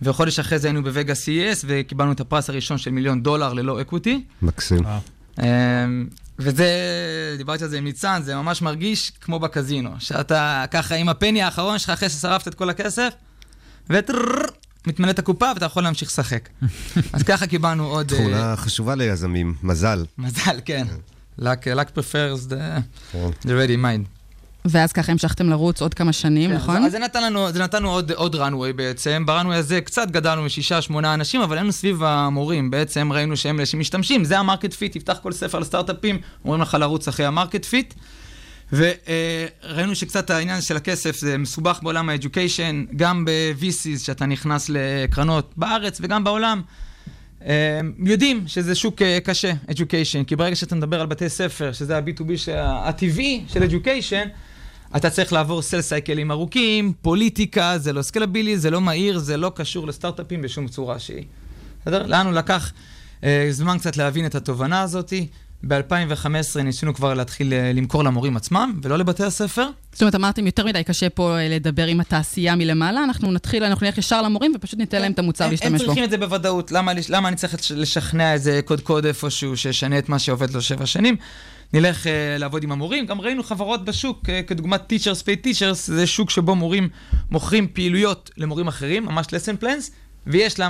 [0.01, 4.23] וחודש אחרי זה היינו בווגאס, CES, וקיבלנו את הפרס הראשון של מיליון דולר ללא equity.
[4.41, 4.83] מקסים.
[5.39, 6.07] אמ,
[6.39, 6.69] וזה,
[7.37, 11.41] דיברתי על זה עם ניצן, זה ממש מרגיש כמו בקזינו, שאתה ככה עם ה penny
[11.41, 13.13] האחרון שלך אחרי ששרפת את כל הכסף,
[13.89, 14.45] וטרררר,
[14.87, 16.49] מתמלאת הקופה ואתה יכול להמשיך לשחק.
[17.13, 18.07] אז ככה קיבלנו עוד...
[18.07, 20.05] תכונה חשובה ליזמים, מזל.
[20.17, 20.87] מזל, כן.
[21.41, 22.83] luck, prefers the
[23.45, 24.18] ready mind.
[24.65, 26.83] ואז ככה המשכתם לרוץ עוד כמה שנים, כן, נכון?
[26.85, 29.23] אז זה נתן לנו, זה נתן לנו עוד, עוד runway בעצם.
[29.27, 32.71] ב-runway הזה קצת גדלנו משישה, שמונה אנשים, אבל היינו סביב המורים.
[32.71, 36.77] בעצם ראינו שהם אלה שמשתמשים, זה ה market fit, תפתח כל ספר לסטארט-אפים, אומרים לך
[36.79, 37.93] לרוץ אחרי ה market fit.
[38.73, 45.97] וראינו שקצת העניין של הכסף זה מסובך בעולם ה-education, גם ב-VCs, שאתה נכנס לקרנות בארץ
[46.01, 46.61] וגם בעולם.
[47.45, 51.97] אה, יודעים שזה שוק אה, קשה, education, כי ברגע שאתה מדבר על בתי ספר, שזה
[51.97, 54.27] ה-B2B שה- הטבעי של education,
[54.95, 59.51] אתה צריך לעבור סל סייקלים ארוכים, פוליטיקה, זה לא סקלבילי, זה לא מהיר, זה לא
[59.55, 61.23] קשור לסטארט-אפים בשום צורה שהיא.
[61.81, 62.03] בסדר?
[62.07, 62.71] לנו לקח
[63.23, 65.27] אה, זמן קצת להבין את התובנה הזאתי,
[65.63, 69.67] ב-2015 ניסינו כבר להתחיל אה, למכור למורים עצמם, ולא לבתי הספר.
[69.91, 73.85] זאת אומרת, אמרתם, יותר מדי קשה פה אה, לדבר עם התעשייה מלמעלה, אנחנו נתחיל, אנחנו
[73.85, 75.85] נלך ישר למורים ופשוט ניתן להם את המוצר הם, הם להשתמש בו.
[75.85, 80.19] צריכים את זה בוודאות, למה, למה אני צריך לשכנע איזה קודקוד איפשהו שישנה את מה
[80.19, 81.15] שעובד לו שבע שנים?
[81.73, 82.09] נלך uh,
[82.39, 86.55] לעבוד עם המורים, גם ראינו חברות בשוק, uh, כדוגמת Teachers Pay Teachers, זה שוק שבו
[86.55, 86.89] מורים
[87.31, 89.91] מוכרים פעילויות למורים אחרים, ממש lesson plans,
[90.27, 90.69] ויש לה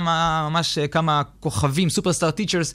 [0.50, 2.74] ממש uh, כמה כוכבים, superstar teachers,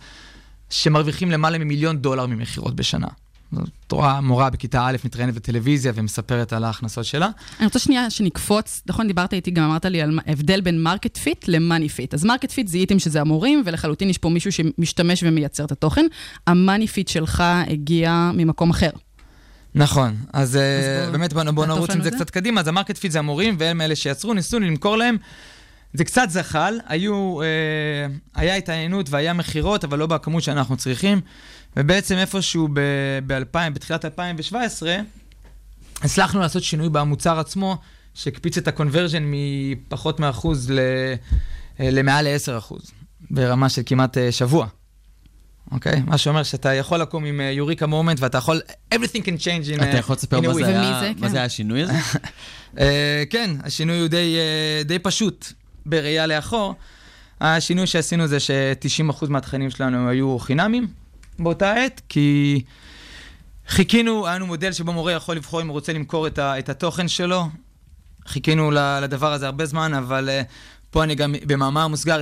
[0.70, 3.08] שמרוויחים למעלה ממיליון דולר ממכירות בשנה.
[3.56, 7.30] זאת רואה מורה בכיתה א' מתראיינת בטלוויזיה ומספרת על ההכנסות שלה.
[7.60, 11.48] אני רוצה שנייה שנקפוץ, נכון, דיברת איתי, גם אמרת לי על הבדל בין market fit
[11.48, 12.14] ל money fit.
[12.14, 16.06] אז market fit זיהיתם שזה המורים, ולחלוטין יש פה מישהו שמשתמש ומייצר את התוכן.
[16.48, 18.90] ה money fit שלך הגיע ממקום אחר.
[19.76, 22.62] נכון, אז, אז בוא, באמת בוא, בוא נרוץ עם זה קצת קדימה.
[22.62, 25.18] אז ה market fit זה המורים, והם אלה שיצרו, ניסו למכור להם.
[25.94, 27.48] זה קצת זחל, היו, אה,
[28.36, 31.22] היה התעניינות והיה מכירות, אבל לא בכמות שאנחנו צריכים.
[31.78, 34.96] ובעצם איפשהו ב-2000, בתחילת 2017,
[36.02, 37.78] הצלחנו לעשות שינוי במוצר עצמו,
[38.14, 40.80] שהקפיץ את ה conversion מפחות מאחוז ל,
[41.80, 42.74] אה, למעל ל-10
[43.32, 44.68] ברמה של כמעט אה, שבוע.
[45.72, 45.94] אוקיי?
[45.94, 46.00] Okay?
[46.06, 48.62] מה שאומר שאתה יכול לקום עם יוריקה uh, מומנט ואתה יכול,
[48.94, 49.90] everything can change in a week.
[49.90, 51.94] אתה יכול לספר מה זה היה, מה זה היה השינוי הזה?
[53.32, 54.38] כן, השינוי הוא די,
[54.86, 55.54] די פשוט
[55.86, 56.76] בראייה לאחור.
[57.42, 60.88] השינוי שעשינו זה ש-90% מהתכנים שלנו היו חינמים,
[61.40, 62.62] באותה עת, כי
[63.68, 66.70] חיכינו, היה לנו מודל שבו מורה יכול לבחור אם הוא רוצה למכור את, ה, את
[66.70, 67.46] התוכן שלו.
[68.28, 68.72] חיכינו
[69.02, 70.46] לדבר הזה הרבה זמן, אבל uh,
[70.90, 72.20] פה אני גם במאמר מוסגר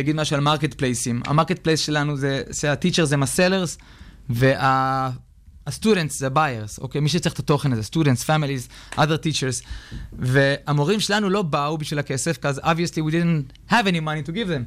[0.00, 1.22] אגיד משהו על marketplaceים.
[1.24, 3.82] ה marketplace שלנו זה, שה-teachers הם ה-sellers,
[4.30, 7.00] וה-students זה ה-buyers, אוקיי?
[7.00, 9.66] מי שצריך את התוכן הזה, students, families, other teachers.
[10.12, 14.32] והמורים שלנו לא באו בשביל הכסף, כי אז obviously we didn't have any money to
[14.32, 14.62] give them.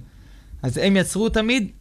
[0.63, 1.71] אז הם יצרו תמיד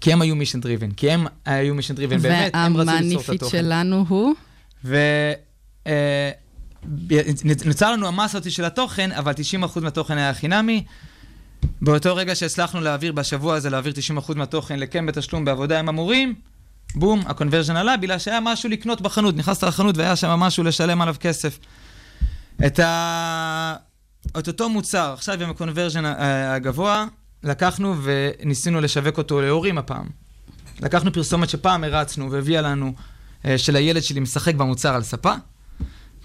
[0.00, 3.28] כי הם היו mission driven, כי הם היו mission driven באמת, הם רצו ליצור את
[3.28, 3.44] התוכן.
[3.44, 4.34] וה money fit שלנו הוא?
[7.64, 9.32] ונוצר לנו המסה הזאת של התוכן, אבל
[9.62, 10.84] 90% מהתוכן היה חינמי.
[11.82, 13.92] באותו רגע שהצלחנו להעביר, בשבוע הזה להעביר
[14.28, 16.34] 90% מהתוכן לקם בתשלום בעבודה עם המורים,
[16.94, 21.14] בום, הקונברג'ן עלה, בגלל שהיה משהו לקנות בחנות, נכנסת לחנות והיה שם משהו לשלם עליו
[21.20, 21.58] כסף.
[22.66, 23.74] את, ה...
[24.38, 27.06] את אותו מוצר, עכשיו עם הקונברג'ן הגבוה,
[27.46, 30.06] לקחנו וניסינו לשווק אותו להורים הפעם.
[30.80, 32.92] לקחנו פרסומת שפעם הרצנו והביאה לנו,
[33.44, 35.32] אה, של הילד שלי משחק במוצר על ספה.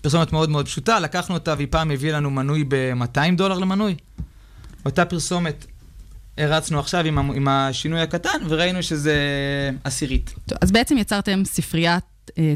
[0.01, 3.95] פרסומת מאוד מאוד פשוטה, לקחנו אותה והיא פעם הביאה לנו מנוי ב-200 דולר למנוי.
[4.85, 5.65] אותה פרסומת
[6.37, 9.15] הרצנו עכשיו עם, עם השינוי הקטן וראינו שזה
[9.83, 10.33] עשירית.
[10.45, 12.10] טוב, אז בעצם יצרתם ספריית אה,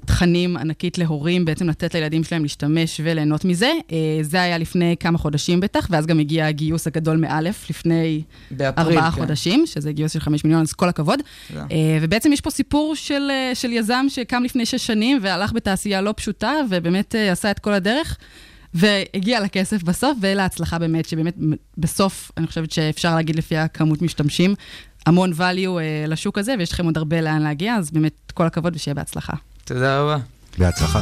[0.06, 3.72] תכנים ענקית להורים, בעצם לתת לילדים שלהם להשתמש וליהנות מזה.
[3.92, 8.98] אה, זה היה לפני כמה חודשים בטח, ואז גם הגיע הגיוס הגדול מאלף, לפני באפריל,
[8.98, 9.22] ארבעה כן.
[9.22, 11.20] חודשים, שזה גיוס של חמש מיליון, אז כל הכבוד.
[11.20, 11.56] Yeah.
[11.56, 16.14] אה, ובעצם יש פה סיפור של, של יזם שקם לפני שש שנים והלך בתעשייה לא
[16.18, 18.18] פשוטה, ובאמת עשה את כל הדרך.
[18.74, 21.36] והגיע לכסף בסוף, ולהצלחה באמת, שבאמת
[21.78, 24.56] בסוף, אני חושבת שאפשר להגיד לפי הכמות משתמשים,
[25.06, 28.96] המון value לשוק הזה, ויש לכם עוד הרבה לאן להגיע, אז באמת כל הכבוד ושיהיה
[28.96, 29.34] בהצלחה.
[29.66, 30.18] תודה רבה.
[30.58, 31.02] בהצלחה.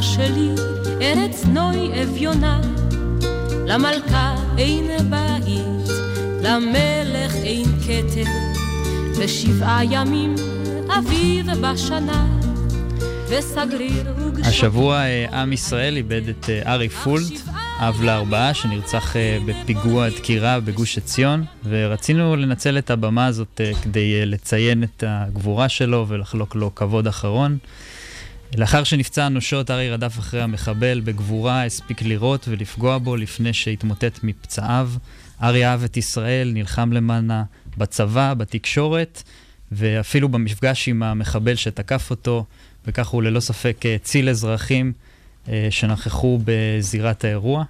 [0.00, 0.50] שלי,
[1.02, 2.60] ארץ נוי אביונה,
[3.66, 5.88] למלכה אין בית,
[6.42, 7.07] למלך
[7.88, 8.30] כתר,
[9.18, 10.34] ושבעה ימים
[10.98, 12.38] אביב בשנה,
[13.28, 14.14] וסגריר.
[14.44, 17.32] השבוע אה, עם ישראל איבד את אה, ארי פולד,
[17.78, 24.84] אב לארבעה, שנרצח אה, בפיגוע דקירה בגוש עציון, ורצינו לנצל את הבמה הזאת כדי לציין
[24.84, 27.58] את הגבורה שלו ולחלוק לו כבוד אחרון.
[28.56, 34.90] לאחר שנפצע אנושות, ארי רדף אחרי המחבל בגבורה, הספיק לירות ולפגוע בו לפני שהתמוטט מפצעיו.
[35.42, 37.44] ארי אהב את ישראל, נלחם למענה
[37.78, 39.22] בצבא, בתקשורת,
[39.72, 42.44] ואפילו במפגש עם המחבל שתקף אותו,
[42.86, 44.92] וכך הוא ללא ספק הציל אזרחים
[45.48, 47.64] אה, שנכחו בזירת האירוע.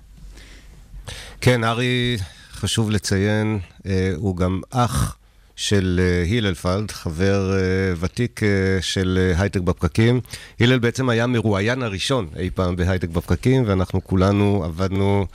[1.41, 2.17] כן, ארי,
[2.53, 5.18] חשוב לציין, אה, הוא גם אח
[5.59, 8.45] של uh, הלל פלד, חבר uh, ותיק uh,
[8.81, 10.21] של הייטק בפקקים.
[10.61, 15.27] הלל בעצם היה מרואיין הראשון אי פעם בהייטק בפקקים, ואנחנו כולנו עבדנו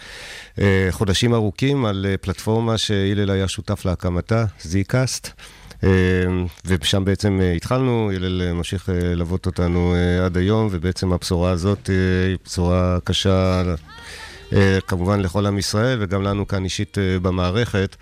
[0.91, 5.29] חודשים ארוכים על פלטפורמה שהלל היה שותף להקמתה, זיקאסט.
[6.65, 9.95] ושם בעצם התחלנו, הלל ממשיך ללוות אותנו
[10.25, 11.87] עד היום, ובעצם הבשורה הזאת
[12.27, 13.63] היא בשורה קשה
[14.53, 17.95] אה, כמובן לכל עם ישראל וגם לנו כאן אישית אה, במערכת.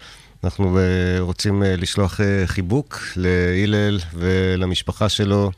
[0.43, 0.83] אנחנו אה,
[1.19, 5.51] רוצים אה, לשלוח אה, חיבוק להלל ולמשפחה שלו.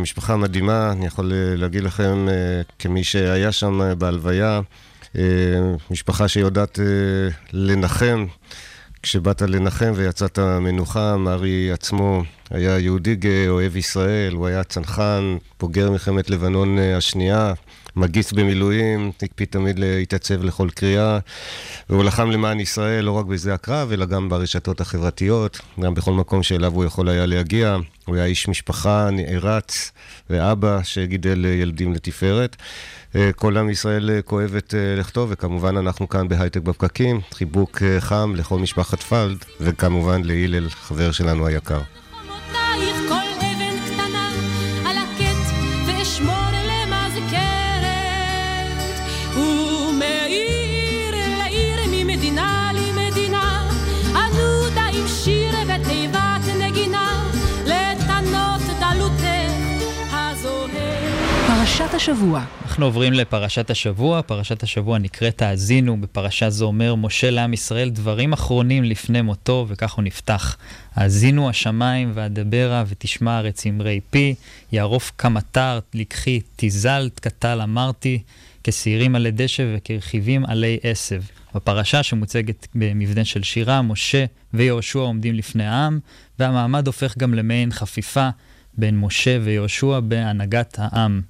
[0.00, 2.26] משפחה מדהימה, אני יכול להגיד לכם,
[2.78, 4.60] כמי שהיה שם בהלוויה,
[5.90, 6.78] משפחה שיודעת
[7.52, 8.26] לנחם.
[9.02, 15.90] כשבאת לנחם ויצאת מנוחה, מרי עצמו היה יהודי גאה, אוהב ישראל, הוא היה צנחן, בוגר
[15.90, 17.52] מלחמת לבנון השנייה,
[17.96, 21.18] מגיס במילואים, הקפיד תמיד להתייצב לכל קריאה,
[21.90, 26.42] והוא לחם למען ישראל לא רק בשדה הקרב, אלא גם ברשתות החברתיות, גם בכל מקום
[26.42, 27.76] שאליו הוא יכול היה להגיע.
[28.04, 29.92] הוא היה איש משפחה נערץ
[30.30, 32.56] ואבא שגידל ילדים לתפארת.
[33.16, 37.20] אה, כל עם ישראל אה, כואב את אה, לכתו, וכמובן אנחנו כאן בהייטק בפקקים.
[37.32, 41.80] חיבוק חם לכל משפחת פלד, וכמובן להלל, חבר שלנו היקר.
[61.94, 62.44] השבוע.
[62.62, 64.22] אנחנו עוברים לפרשת השבוע.
[64.22, 66.00] פרשת השבוע נקראת האזינו.
[66.00, 70.56] בפרשה זו אומר משה לעם ישראל דברים אחרונים לפני מותו, וכך הוא נפתח.
[70.94, 74.34] האזינו השמיים ואדברה ותשמע ארץ אמרי פי,
[74.72, 78.22] יערוף כמטר לקחי תזל קטל אמרתי,
[78.64, 81.22] כשעירים עלי דשא וכרכיבים עלי עשב.
[81.54, 84.24] בפרשה שמוצגת במבנה של שירה, משה
[84.54, 85.98] ויהושע עומדים לפני העם,
[86.38, 88.28] והמעמד הופך גם למעין חפיפה
[88.78, 91.20] בין משה ויהושע בהנהגת העם.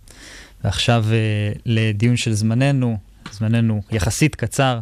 [0.64, 2.98] ועכשיו אה, לדיון של זמננו,
[3.32, 4.78] זמננו יחסית קצר,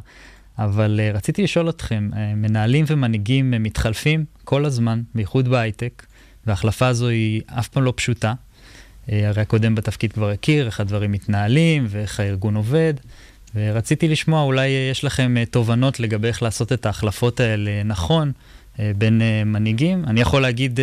[0.58, 6.06] אבל אה, רציתי לשאול אתכם, אה, מנהלים ומנהיגים מתחלפים כל הזמן, בייחוד בהייטק,
[6.46, 8.34] וההחלפה הזו היא אף פעם לא פשוטה.
[9.08, 12.94] הרי הקודם בתפקיד כבר הכיר איך הדברים מתנהלים ואיך הארגון עובד,
[13.54, 18.32] ורציתי לשמוע, אולי יש לכם תובנות לגבי איך לעשות את ההחלפות האלה נכון
[18.78, 20.04] בין מנהיגים.
[20.04, 20.80] אני יכול להגיד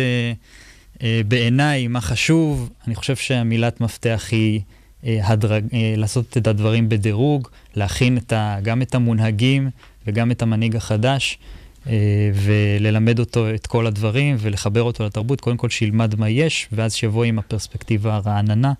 [1.02, 4.60] בעיניי מה חשוב, אני חושב שהמילת מפתח היא
[5.04, 9.70] הדרג, אה, לעשות את הדברים בדירוג, להכין את ה, גם את המונהגים
[10.06, 11.38] וגם את המנהיג החדש,
[11.86, 11.92] אה,
[12.34, 17.24] וללמד אותו את כל הדברים ולחבר אותו לתרבות, קודם כל שילמד מה יש, ואז שיבוא
[17.24, 18.72] עם הפרספקטיבה הרעננה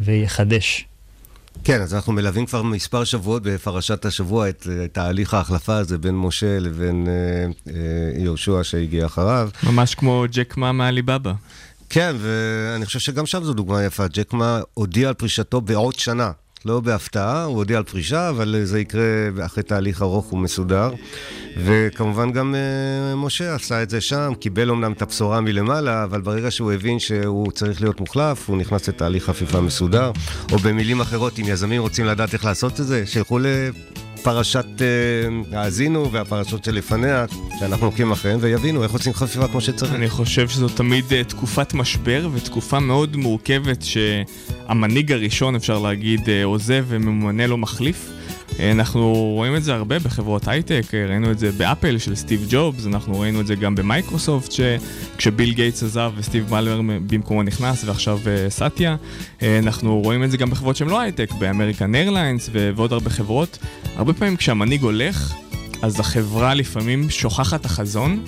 [0.00, 0.88] ויחדש.
[1.64, 6.14] כן, אז אנחנו מלווים כבר מספר שבועות בפרשת השבוע את אה, תהליך ההחלפה הזה בין
[6.16, 9.50] משה לבין אה, אה, יהושע שהגיע אחריו.
[9.62, 11.32] ממש כמו ג'ק מה מעליבאבא.
[11.90, 14.06] כן, ואני חושב שגם שם זו דוגמה יפה.
[14.08, 16.30] ג'ק מה הודיע על פרישתו בעוד שנה.
[16.64, 19.02] לא בהפתעה, הוא הודיע על פרישה, אבל זה יקרה
[19.46, 20.90] אחרי תהליך ארוך ומסודר.
[21.56, 26.50] וכמובן גם אה, משה עשה את זה שם, קיבל אמנם את הבשורה מלמעלה, אבל ברגע
[26.50, 30.12] שהוא הבין שהוא צריך להיות מוחלף, הוא נכנס לתהליך חפיפה מסודר.
[30.52, 34.07] או במילים אחרות, אם יזמים רוצים לדעת איך לעשות את זה, שילכו לפרשת
[34.82, 37.24] אה, האזינו והפרשות שלפניה,
[37.60, 39.94] שאנחנו עוקבים אחריהן, ויבינו איך עושים חפיפה כמו שצריך.
[39.94, 46.44] אני חושב שזו תמיד אה, תקופת משבר ותקופה מאוד מורכבת שהמנהיג הראשון, אפשר להגיד, אה,
[46.44, 48.10] עוזב וממונה לו מחליף.
[48.60, 52.46] אה, אנחנו רואים את זה הרבה בחברות הייטק, אה, ראינו את זה באפל של סטיב
[52.50, 58.18] ג'ובס, אנחנו ראינו את זה גם במייקרוסופט, שכשביל גייטס עזב וסטיב באלמר במקומו נכנס ועכשיו
[58.26, 58.96] אה, סאטיה.
[59.42, 63.58] אנחנו רואים את זה גם בחברות שהן לא הייטק, באמריקן איירליינס ועוד הרבה חברות.
[63.96, 65.34] הרבה פעמים כשהמנהיג הולך,
[65.82, 68.24] אז החברה לפעמים שוכחת את החזון.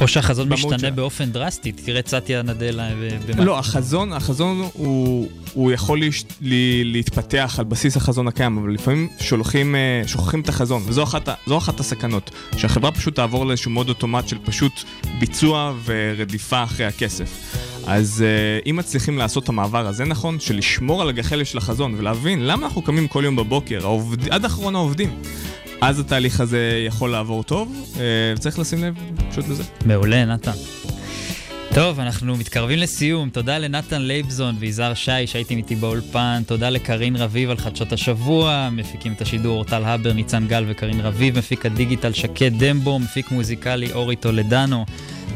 [0.00, 0.90] או שהחזון משתנה שלה.
[0.90, 2.88] באופן דרסטי, תראה את סטיה נדלה
[3.26, 3.44] במה...
[3.44, 9.08] לא, החזון, החזון הוא, הוא יכול להש, לי, להתפתח על בסיס החזון הקיים, אבל לפעמים
[9.20, 11.28] שולחים, אה, שוכחים את החזון, וזו אחת,
[11.58, 14.72] אחת הסכנות, שהחברה פשוט תעבור לאיזשהו מוד אוטומט של פשוט
[15.18, 17.56] ביצוע ורדיפה אחרי הכסף.
[17.86, 21.94] אז אה, אם מצליחים לעשות את המעבר הזה נכון, של לשמור על הגחלת של החזון
[21.98, 25.10] ולהבין למה אנחנו קמים כל יום בבוקר, העובד, עד אחרון העובדים,
[25.80, 28.02] אז התהליך הזה יכול לעבור טוב, אה,
[28.36, 28.94] וצריך לשים לב
[29.30, 29.62] פשוט לזה.
[29.86, 30.52] מעולה, נתן.
[31.74, 33.30] טוב, אנחנו מתקרבים לסיום.
[33.30, 36.42] תודה לנתן לייבזון ויזהר שי שהייתם איתי באולפן.
[36.46, 38.68] תודה לקרין רביב על חדשות השבוע.
[38.72, 41.38] מפיקים את השידור אורטל הבר, ניצן גל וקרין רביב.
[41.38, 42.98] מפיק הדיגיטל שקד דמבו.
[42.98, 44.84] מפיק מוזיקלי אורי טולדנו.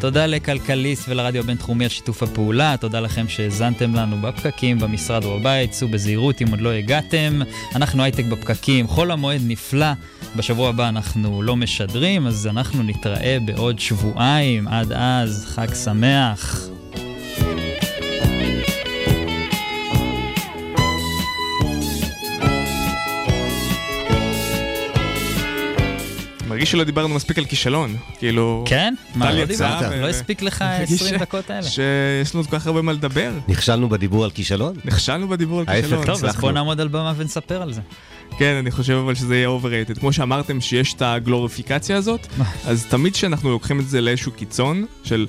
[0.00, 2.76] תודה לכלכליסט ולרדיו הבינתחומי על שיתוף הפעולה.
[2.80, 5.72] תודה לכם שהאזנתם לנו בפקקים, במשרד או בבית.
[5.72, 7.40] סעו בזהירות אם עוד לא הגעתם.
[7.74, 8.86] אנחנו הייטק בפקקים.
[8.86, 9.92] חול המועד נפלא.
[10.36, 14.68] בשבוע הבא אנחנו לא משדרים, אז אנחנו נתראה בעוד שבועיים.
[14.68, 16.70] עד אז, חג שמח.
[26.60, 28.64] מרגיש שלא דיברנו מספיק על כישלון, כאילו...
[28.68, 28.94] כן?
[29.14, 29.82] מה, לא דיברת?
[30.00, 31.62] לא הספיק לך מרגיש 20 ש- דקות האלה?
[31.62, 33.32] שיש לנו כל כך הרבה מה לדבר.
[33.48, 34.76] נכשלנו בדיבור על כישלון?
[34.84, 36.06] נכשלנו בדיבור על ההפך, כישלון.
[36.06, 36.36] טוב, אז.
[36.36, 37.80] בוא נעמוד על במה ונספר על זה.
[38.38, 40.00] כן, אני חושב אבל שזה יהיה overrated.
[40.00, 42.26] כמו שאמרתם שיש את הגלוריפיקציה הזאת,
[42.66, 45.26] אז תמיד כשאנחנו לוקחים את זה לאיזשהו קיצון של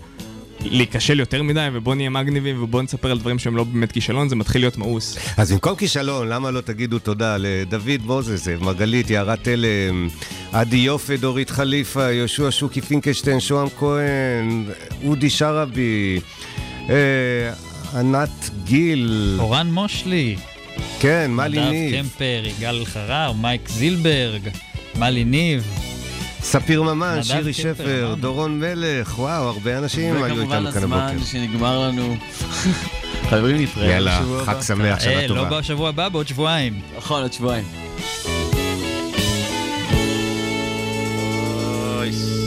[0.66, 4.36] להיכשל יותר מדי, ובוא נהיה מגניבים ובוא נספר על דברים שהם לא באמת כישלון, זה
[4.36, 5.18] מתחיל להיות מאוס.
[5.38, 10.08] אז במקום כישלון, למה לא תגידו תודה לדוד מוזס, מרגלית, יערת תלם,
[10.52, 14.66] עדי יופה, דורית חליפה, יהושע שוקי פינקלשטיין, שוהם כהן,
[15.04, 16.20] אודי שרעבי,
[16.90, 17.54] אה,
[18.00, 19.38] ענת גיל.
[19.40, 20.36] אורן מושלי.
[21.00, 21.96] כן, מלי נדב ניב.
[22.02, 24.50] קמפר, יגאל אלחרר, מייק זילברג,
[24.96, 25.64] מלי ניב.
[26.44, 30.78] ספיר ממן, שירי שפר, דורון מלך, וואו, הרבה אנשים היו איתנו כאן הבוקר.
[30.78, 32.16] וכמובן הזמן שנגמר לנו.
[33.30, 33.88] חייבים להתראה.
[33.90, 35.50] יאללה, חג שמח, שנה אה, לא טובה.
[35.50, 36.80] לא בשבוע הבא, בעוד שבועיים.
[36.98, 37.66] נכון, עוד שבועיים.
[42.02, 42.41] Nice.